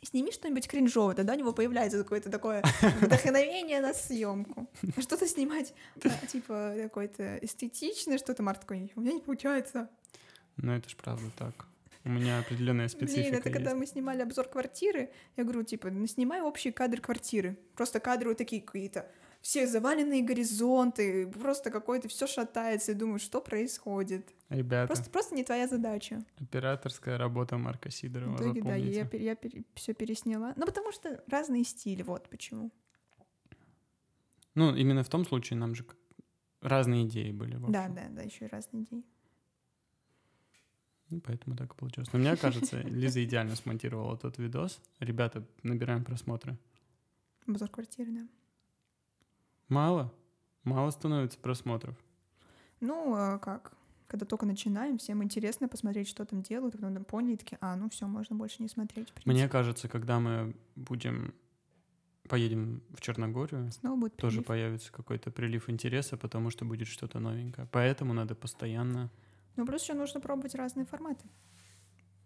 Сними 0.04 0.32
что-нибудь 0.32 0.68
кринжовое, 0.68 1.14
тогда 1.14 1.34
у 1.34 1.38
него 1.38 1.54
появляется 1.54 2.00
какое-то 2.00 2.32
такое 2.32 2.64
вдохновение 3.02 3.82
на 3.82 3.94
съемку. 3.94 4.68
А 4.98 5.02
Что-то 5.02 5.28
снимать, 5.28 5.76
а, 6.04 6.26
типа, 6.26 6.74
какое-то 6.76 7.38
эстетичное, 7.38 8.18
что-то 8.18 8.42
Марк 8.42 8.62
такой, 8.62 8.92
у 8.96 9.02
меня 9.02 9.14
не 9.14 9.22
получается. 9.22 9.90
Ну, 10.58 10.72
это 10.72 10.90
ж 10.90 10.96
правда 10.96 11.30
так. 11.38 11.68
У 12.04 12.10
меня 12.10 12.40
определенная 12.40 12.88
специфика 12.88 13.30
Блин, 13.30 13.34
это 13.36 13.50
когда 13.52 13.70
есть. 13.72 13.80
мы 13.80 13.86
снимали 13.86 14.22
обзор 14.24 14.48
квартиры, 14.48 15.12
я 15.38 15.44
говорю, 15.44 15.62
типа, 15.62 15.92
ну, 15.92 16.08
снимай 16.08 16.42
общий 16.42 16.72
кадр 16.72 17.00
квартиры. 17.00 17.60
Просто 17.76 18.00
кадры 18.00 18.30
вот 18.30 18.40
такие 18.40 18.62
какие-то. 18.62 19.06
Все 19.42 19.66
заваленные 19.66 20.22
горизонты, 20.22 21.26
просто 21.28 21.72
какое-то 21.72 22.08
все 22.08 22.28
шатается, 22.28 22.92
и 22.92 22.96
думаю, 22.96 23.18
что 23.20 23.42
происходит. 23.42 24.30
Ребята, 24.50 24.88
Просто, 24.94 25.10
просто 25.10 25.34
не 25.36 25.44
твоя 25.44 25.68
задача. 25.68 26.24
операторская 26.40 27.18
работа 27.18 27.58
Марка 27.58 27.90
В 27.90 27.94
Сидорова, 27.94 28.36
итоге, 28.36 28.62
да, 28.62 28.76
я, 28.76 29.04
запомните. 29.04 29.26
я, 29.26 29.64
все 29.74 29.94
пересняла. 29.96 30.54
Ну, 30.58 30.66
потому 30.66 30.92
что 30.92 31.24
разные 31.28 31.64
стили, 31.64 32.04
вот 32.04 32.30
почему. 32.30 32.72
Ну, 34.54 34.76
именно 34.76 35.04
в 35.04 35.10
том 35.10 35.26
случае 35.26 35.58
нам 35.58 35.74
же 35.74 35.86
разные 36.62 37.08
идеи 37.08 37.32
были. 37.32 37.56
в 37.56 37.72
Да, 37.72 37.88
да, 37.90 38.10
да, 38.10 38.22
еще 38.22 38.46
и 38.46 38.50
разные 38.50 38.84
идеи. 38.84 39.04
Ну, 41.10 41.20
поэтому 41.20 41.56
так 41.58 41.74
и 41.74 41.78
получилось. 41.78 42.14
Но 42.14 42.20
мне 42.20 42.38
кажется, 42.38 42.80
Лиза 42.82 43.24
идеально 43.24 43.56
смонтировала 43.56 44.18
тот 44.18 44.38
видос. 44.38 44.80
Ребята, 45.00 45.44
набираем 45.64 46.04
просмотры. 46.06 46.58
Обзор 47.48 47.70
квартиры, 47.70 48.12
да. 48.12 48.28
Мало? 49.72 50.14
Мало 50.66 50.92
становится 50.92 51.40
просмотров. 51.40 51.96
Ну, 52.82 53.14
а 53.16 53.40
как? 53.40 53.72
Когда 54.08 54.26
только 54.26 54.46
начинаем, 54.46 54.98
всем 54.98 55.24
интересно 55.24 55.70
посмотреть, 55.70 56.10
что 56.10 56.26
там 56.26 56.44
делают, 56.44 56.76
потом 56.76 56.94
там 56.94 57.06
поняли, 57.06 57.38
такие, 57.38 57.58
а, 57.62 57.78
ну 57.78 57.90
все, 57.90 58.06
можно 58.06 58.36
больше 58.36 58.62
не 58.62 58.68
смотреть. 58.68 59.08
Мне 59.24 59.48
кажется, 59.48 59.88
когда 59.88 60.20
мы 60.20 60.54
будем 60.76 61.34
поедем 62.28 62.84
в 62.94 63.00
Черногорию, 63.00 63.72
Снова 63.72 63.96
будет 63.98 64.18
тоже 64.18 64.40
прилив. 64.40 64.48
появится 64.48 64.92
какой-то 64.92 65.32
прилив 65.32 65.70
интереса, 65.70 66.18
потому 66.18 66.50
что 66.50 66.66
будет 66.66 66.90
что-то 66.90 67.20
новенькое. 67.20 67.66
Поэтому 67.72 68.14
надо 68.14 68.36
постоянно... 68.36 69.10
Ну, 69.56 69.66
плюс 69.66 69.84
еще 69.84 69.94
нужно 69.94 70.20
пробовать 70.20 70.54
разные 70.54 70.86
форматы. 70.86 71.26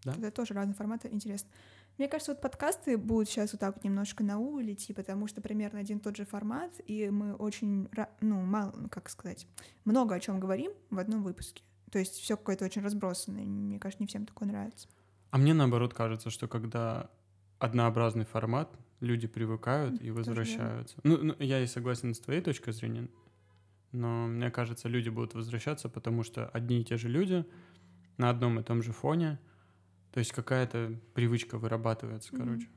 Да. 0.04 0.14
Это 0.14 0.32
тоже 0.32 0.56
разные 0.56 0.74
форматы 0.74 1.10
интересно. 1.12 1.50
Мне 1.98 2.08
кажется, 2.10 2.34
вот 2.34 2.42
подкасты 2.42 2.98
будут 2.98 3.30
сейчас 3.30 3.54
вот 3.54 3.62
так 3.62 3.76
вот 3.76 3.84
немножко 3.84 4.24
на 4.24 4.38
У 4.38 4.62
идти, 4.62 4.94
потому 4.94 5.28
что 5.28 5.42
примерно 5.42 5.80
один 5.80 6.00
тот 6.00 6.18
же 6.18 6.26
формат, 6.26 6.74
и 6.86 7.10
мы 7.10 7.36
очень, 7.36 7.88
ну, 8.22 8.42
мало, 8.42 8.74
ну, 8.76 8.90
как 8.90 9.10
сказать, 9.10 9.48
много 9.86 10.16
о 10.16 10.20
чем 10.20 10.40
говорим 10.40 10.72
в 10.90 11.00
одном 11.00 11.24
выпуске. 11.24 11.64
То 11.92 12.00
есть 12.00 12.16
все 12.16 12.36
какое-то 12.36 12.66
очень 12.66 12.82
разбросанное. 12.82 13.46
Мне 13.46 13.80
кажется, 13.80 14.04
не 14.04 14.08
всем 14.08 14.26
такое 14.26 14.50
нравится. 14.50 14.90
А 15.32 15.38
мне, 15.38 15.54
наоборот, 15.54 15.94
кажется, 15.94 16.30
что 16.30 16.48
когда 16.48 17.10
однообразный 17.60 18.26
формат, 18.26 18.78
люди 19.00 19.28
привыкают 19.28 20.02
и 20.02 20.12
возвращаются. 20.12 20.98
Ну, 21.04 21.18
ну, 21.22 21.36
я 21.40 21.62
и 21.62 21.68
согласен 21.68 22.14
с 22.14 22.20
твоей 22.20 22.42
точкой 22.42 22.74
зрения, 22.74 23.08
но 23.92 24.28
мне 24.28 24.52
кажется, 24.52 24.90
люди 24.90 25.10
будут 25.10 25.34
возвращаться, 25.34 25.90
потому 25.90 26.24
что 26.24 26.48
одни 26.50 26.82
и 26.82 26.84
те 26.84 26.98
же 26.98 27.08
люди 27.08 27.46
на 28.18 28.30
одном 28.30 28.60
и 28.60 28.64
том 28.64 28.82
же 28.82 28.92
фоне, 28.92 29.40
то 30.16 30.20
есть 30.20 30.32
какая-то 30.32 30.96
привычка 31.14 31.58
вырабатывается, 31.58 32.34
Мгм. 32.34 32.44
короче. 32.46 32.68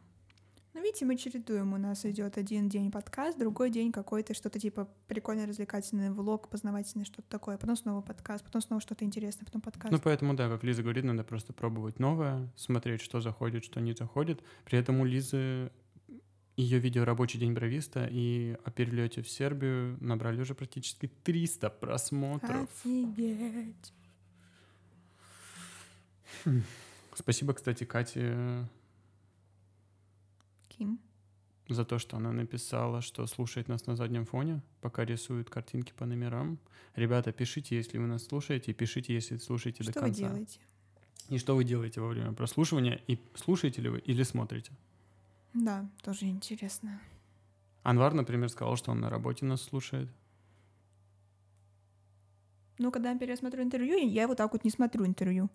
видите, 0.75 1.05
мы 1.07 1.17
чередуем. 1.17 1.73
У 1.73 1.77
нас 1.77 2.05
идет 2.05 2.37
один 2.37 2.69
день 2.69 2.91
подкаст, 2.91 3.39
другой 3.39 3.71
день 3.71 3.93
какой-то 3.93 4.35
что-то 4.35 4.59
типа 4.59 4.89
прикольный 5.07 5.45
развлекательный 5.47 6.11
влог, 6.11 6.49
познавательный, 6.49 7.05
что-то 7.05 7.29
такое. 7.29 7.57
Потом 7.57 7.77
снова 7.77 8.01
подкаст, 8.01 8.43
потом 8.45 8.61
снова 8.61 8.81
что-то 8.83 9.05
интересное, 9.05 9.45
потом 9.45 9.61
подкаст. 9.61 9.93
Ну, 9.93 10.01
поэтому, 10.01 10.35
да, 10.35 10.49
как 10.49 10.65
Лиза 10.65 10.83
говорит, 10.83 11.05
надо 11.05 11.23
просто 11.23 11.53
пробовать 11.53 12.01
новое, 12.01 12.53
смотреть, 12.57 13.03
что 13.03 13.21
заходит, 13.21 13.65
что 13.65 13.81
не 13.81 13.93
заходит. 13.93 14.43
При 14.65 14.79
этом 14.81 14.99
у 15.01 15.05
Лизы 15.05 15.71
ее 16.57 16.81
видео 16.81 17.05
«Рабочий 17.05 17.39
день 17.39 17.53
бровиста» 17.53 18.09
и 18.11 18.57
о 18.65 18.71
перелете 18.73 19.23
в 19.23 19.29
Сербию 19.29 19.97
набрали 20.01 20.41
уже 20.41 20.57
практически 20.57 21.07
300 21.07 21.71
просмотров. 21.71 22.69
Офигеть. 22.85 23.93
Спасибо, 27.19 27.53
кстати, 27.53 27.83
Кате 27.83 28.65
Ким. 30.69 31.01
за 31.69 31.85
то, 31.85 31.99
что 31.99 32.17
она 32.17 32.31
написала, 32.31 33.01
что 33.03 33.27
слушает 33.27 33.67
нас 33.67 33.87
на 33.87 33.97
заднем 33.97 34.25
фоне, 34.25 34.63
пока 34.81 35.05
рисует 35.05 35.51
картинки 35.51 35.93
по 35.97 36.07
номерам. 36.07 36.61
Ребята, 36.95 37.33
пишите, 37.33 37.75
если 37.77 37.99
вы 37.99 38.07
нас 38.07 38.25
слушаете, 38.25 38.73
пишите, 38.73 39.15
если 39.15 39.37
слушаете 39.39 39.83
Что 39.83 39.95
до 39.95 40.01
вы 40.01 40.07
конца. 40.07 40.21
делаете? 40.29 40.61
И 41.29 41.39
что 41.39 41.57
вы 41.57 41.65
делаете 41.65 42.01
во 42.01 42.07
время 42.09 42.33
прослушивания, 42.33 43.01
и 43.09 43.19
слушаете 43.35 43.83
ли 43.83 43.89
вы 43.89 43.99
или 43.99 44.23
смотрите. 44.23 44.71
Да, 45.55 45.91
тоже 46.05 46.27
интересно. 46.27 47.01
Анвар, 47.83 48.15
например, 48.15 48.49
сказал, 48.49 48.77
что 48.77 48.93
он 48.93 49.01
на 49.01 49.11
работе 49.11 49.45
нас 49.45 49.61
слушает. 49.61 50.09
Ну, 52.79 52.93
когда 52.93 53.11
я 53.11 53.19
пересмотрю 53.19 53.65
интервью, 53.65 53.99
я 54.09 54.29
вот 54.29 54.37
так 54.37 54.53
вот 54.53 54.63
не 54.63 54.71
смотрю 54.71 55.05
интервью. 55.05 55.51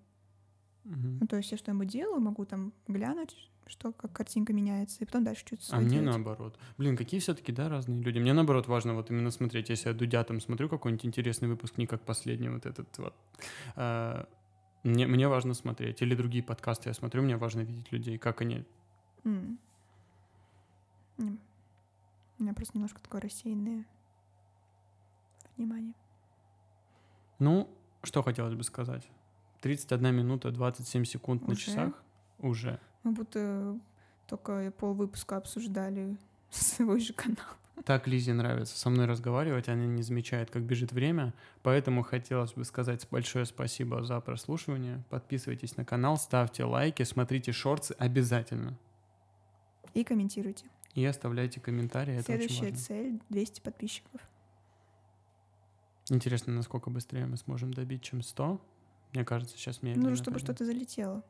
Мгм. 0.83 1.19
Ну, 1.21 1.27
то 1.27 1.37
есть 1.37 1.51
я 1.51 1.57
что-нибудь 1.57 1.87
делаю, 1.87 2.19
могу 2.19 2.45
там 2.45 2.73
глянуть, 2.87 3.35
что 3.67 3.93
как 3.93 4.11
картинка 4.11 4.51
меняется, 4.53 4.97
и 5.01 5.05
потом 5.05 5.23
дальше 5.23 5.45
что-то 5.45 5.63
А 5.71 5.79
мне 5.79 5.99
делать. 5.99 6.05
наоборот. 6.07 6.59
Блин, 6.77 6.97
какие 6.97 7.19
все-таки, 7.19 7.51
да, 7.51 7.69
разные 7.69 8.01
люди. 8.01 8.19
Мне 8.19 8.33
наоборот 8.33 8.67
важно 8.67 8.93
вот 8.93 9.09
именно 9.09 9.31
смотреть, 9.31 9.69
если 9.69 9.87
я 9.89 9.93
Дудя 9.95 10.23
там 10.23 10.41
смотрю 10.41 10.67
какой-нибудь 10.69 11.05
интересный 11.05 11.47
выпуск, 11.47 11.77
не 11.77 11.87
как 11.87 12.01
последний 12.01 12.49
вот 12.49 12.65
этот 12.65 12.97
вот. 12.97 13.13
а, 13.75 14.27
мне, 14.83 15.07
мне 15.07 15.27
важно 15.29 15.53
смотреть. 15.53 16.01
Или 16.01 16.15
другие 16.15 16.43
подкасты 16.43 16.89
я 16.89 16.93
смотрю, 16.93 17.21
мне 17.21 17.37
важно 17.37 17.61
видеть 17.61 17.91
людей, 17.91 18.17
как 18.17 18.41
они... 18.41 18.65
Не. 19.23 19.57
У 21.17 22.43
меня 22.43 22.53
просто 22.53 22.75
немножко 22.77 23.01
такое 23.01 23.21
рассеянное 23.21 23.85
внимание. 25.55 25.93
Ну, 27.39 27.69
что 28.01 28.21
хотелось 28.23 28.55
бы 28.55 28.63
сказать. 28.63 29.07
31 29.63 30.13
минута 30.13 30.52
27 30.52 31.06
секунд 31.06 31.47
на 31.47 31.54
Уже? 31.54 31.62
часах. 31.62 32.04
Уже. 32.39 32.80
Мы 33.04 33.13
будто 33.13 33.80
только 34.28 34.71
пол 34.78 34.93
выпуска 34.93 35.38
обсуждали 35.38 36.17
свой 36.49 36.99
же 36.99 37.13
канал. 37.13 37.47
Так 37.86 38.06
Лизе 38.08 38.34
нравится 38.34 38.78
со 38.78 38.89
мной 38.89 39.06
разговаривать, 39.06 39.69
она 39.69 39.86
не 39.86 40.04
замечает, 40.04 40.52
как 40.52 40.63
бежит 40.63 40.91
время, 40.91 41.34
поэтому 41.63 42.04
хотелось 42.04 42.54
бы 42.54 42.65
сказать 42.65 43.08
большое 43.10 43.45
спасибо 43.45 44.04
за 44.04 44.19
прослушивание. 44.19 45.02
Подписывайтесь 45.10 45.78
на 45.78 45.86
канал, 45.86 46.17
ставьте 46.17 46.65
лайки, 46.65 47.04
смотрите 47.04 47.54
шорты 47.54 47.93
обязательно. 47.97 48.78
И 49.93 50.04
комментируйте. 50.04 50.65
И 50.93 51.06
оставляйте 51.06 51.62
комментарии, 51.62 52.15
это 52.15 52.26
Следующая 52.26 52.54
очень 52.54 52.71
важно. 52.71 52.86
цель— 52.86 53.21
200 53.30 53.62
подписчиков. 53.62 54.21
Интересно, 56.10 56.54
насколько 56.54 56.89
быстрее 56.89 57.26
мы 57.26 57.38
сможем 57.38 57.73
добить, 57.73 58.04
чем 58.04 58.21
100. 58.21 58.62
Мне 59.13 59.23
кажется, 59.26 59.58
сейчас 59.58 59.82
медленно. 59.82 60.10
Нужно, 60.10 60.23
чтобы 60.23 60.39
что-то 60.39 60.65
залетело. 60.65 61.23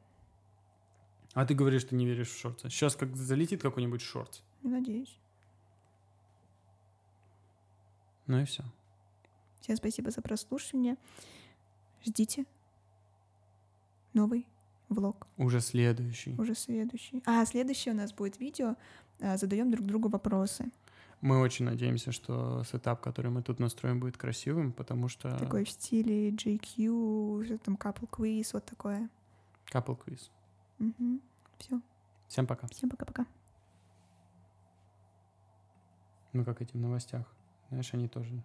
А 1.34 1.46
ты 1.46 1.54
говоришь, 1.54 1.82
что 1.82 1.96
не 1.96 2.06
веришь 2.06 2.30
в 2.30 2.38
шорты. 2.38 2.69
Сейчас 2.69 2.96
как 2.96 3.15
залетит 3.15 3.62
какой-нибудь 3.62 4.02
шорт. 4.02 4.43
Не 4.62 4.72
надеюсь. 4.72 5.17
Ну 8.28 8.39
и 8.39 8.46
все. 8.46 8.63
Всем 9.62 9.76
спасибо 9.76 10.12
за 10.12 10.22
прослушивание. 10.22 10.98
Ждите 12.06 12.46
новый 14.13 14.46
влог. 14.89 15.28
Уже 15.38 15.60
следующий. 15.60 16.36
Уже 16.39 16.56
следующий. 16.56 17.24
А, 17.26 17.46
следующий 17.46 17.91
у 17.91 17.96
нас 17.96 18.13
будет 18.13 18.39
видео. 18.39 18.76
а, 19.19 19.38
Задаем 19.38 19.72
друг 19.72 19.86
другу 19.86 20.10
вопросы. 20.10 20.72
Мы 21.23 21.39
очень 21.39 21.63
надеемся, 21.63 22.12
что 22.12 22.65
сетап, 22.65 22.99
который 22.99 23.31
мы 23.31 23.41
тут 23.41 23.57
настроим, 23.57 24.01
будет 24.01 24.17
красивым, 24.17 24.73
потому 24.73 25.07
что... 25.07 25.38
Такой 25.38 25.63
в 25.63 25.69
стиле 25.69 26.31
JQ, 26.31 27.59
там 27.59 27.75
couple 27.75 28.09
quiz, 28.09 28.49
вот 28.51 28.65
такое. 28.65 29.09
Couple 29.71 29.97
quiz. 29.97 30.29
Все. 31.59 31.81
Всем 32.27 32.45
пока. 32.45 32.67
Всем 32.67 32.89
пока-пока. 32.89 33.25
Ну, 36.33 36.43
как 36.43 36.62
эти 36.62 36.73
в 36.73 36.79
новостях. 36.81 37.25
Знаешь, 37.69 37.93
они 37.93 38.09
тоже 38.09 38.43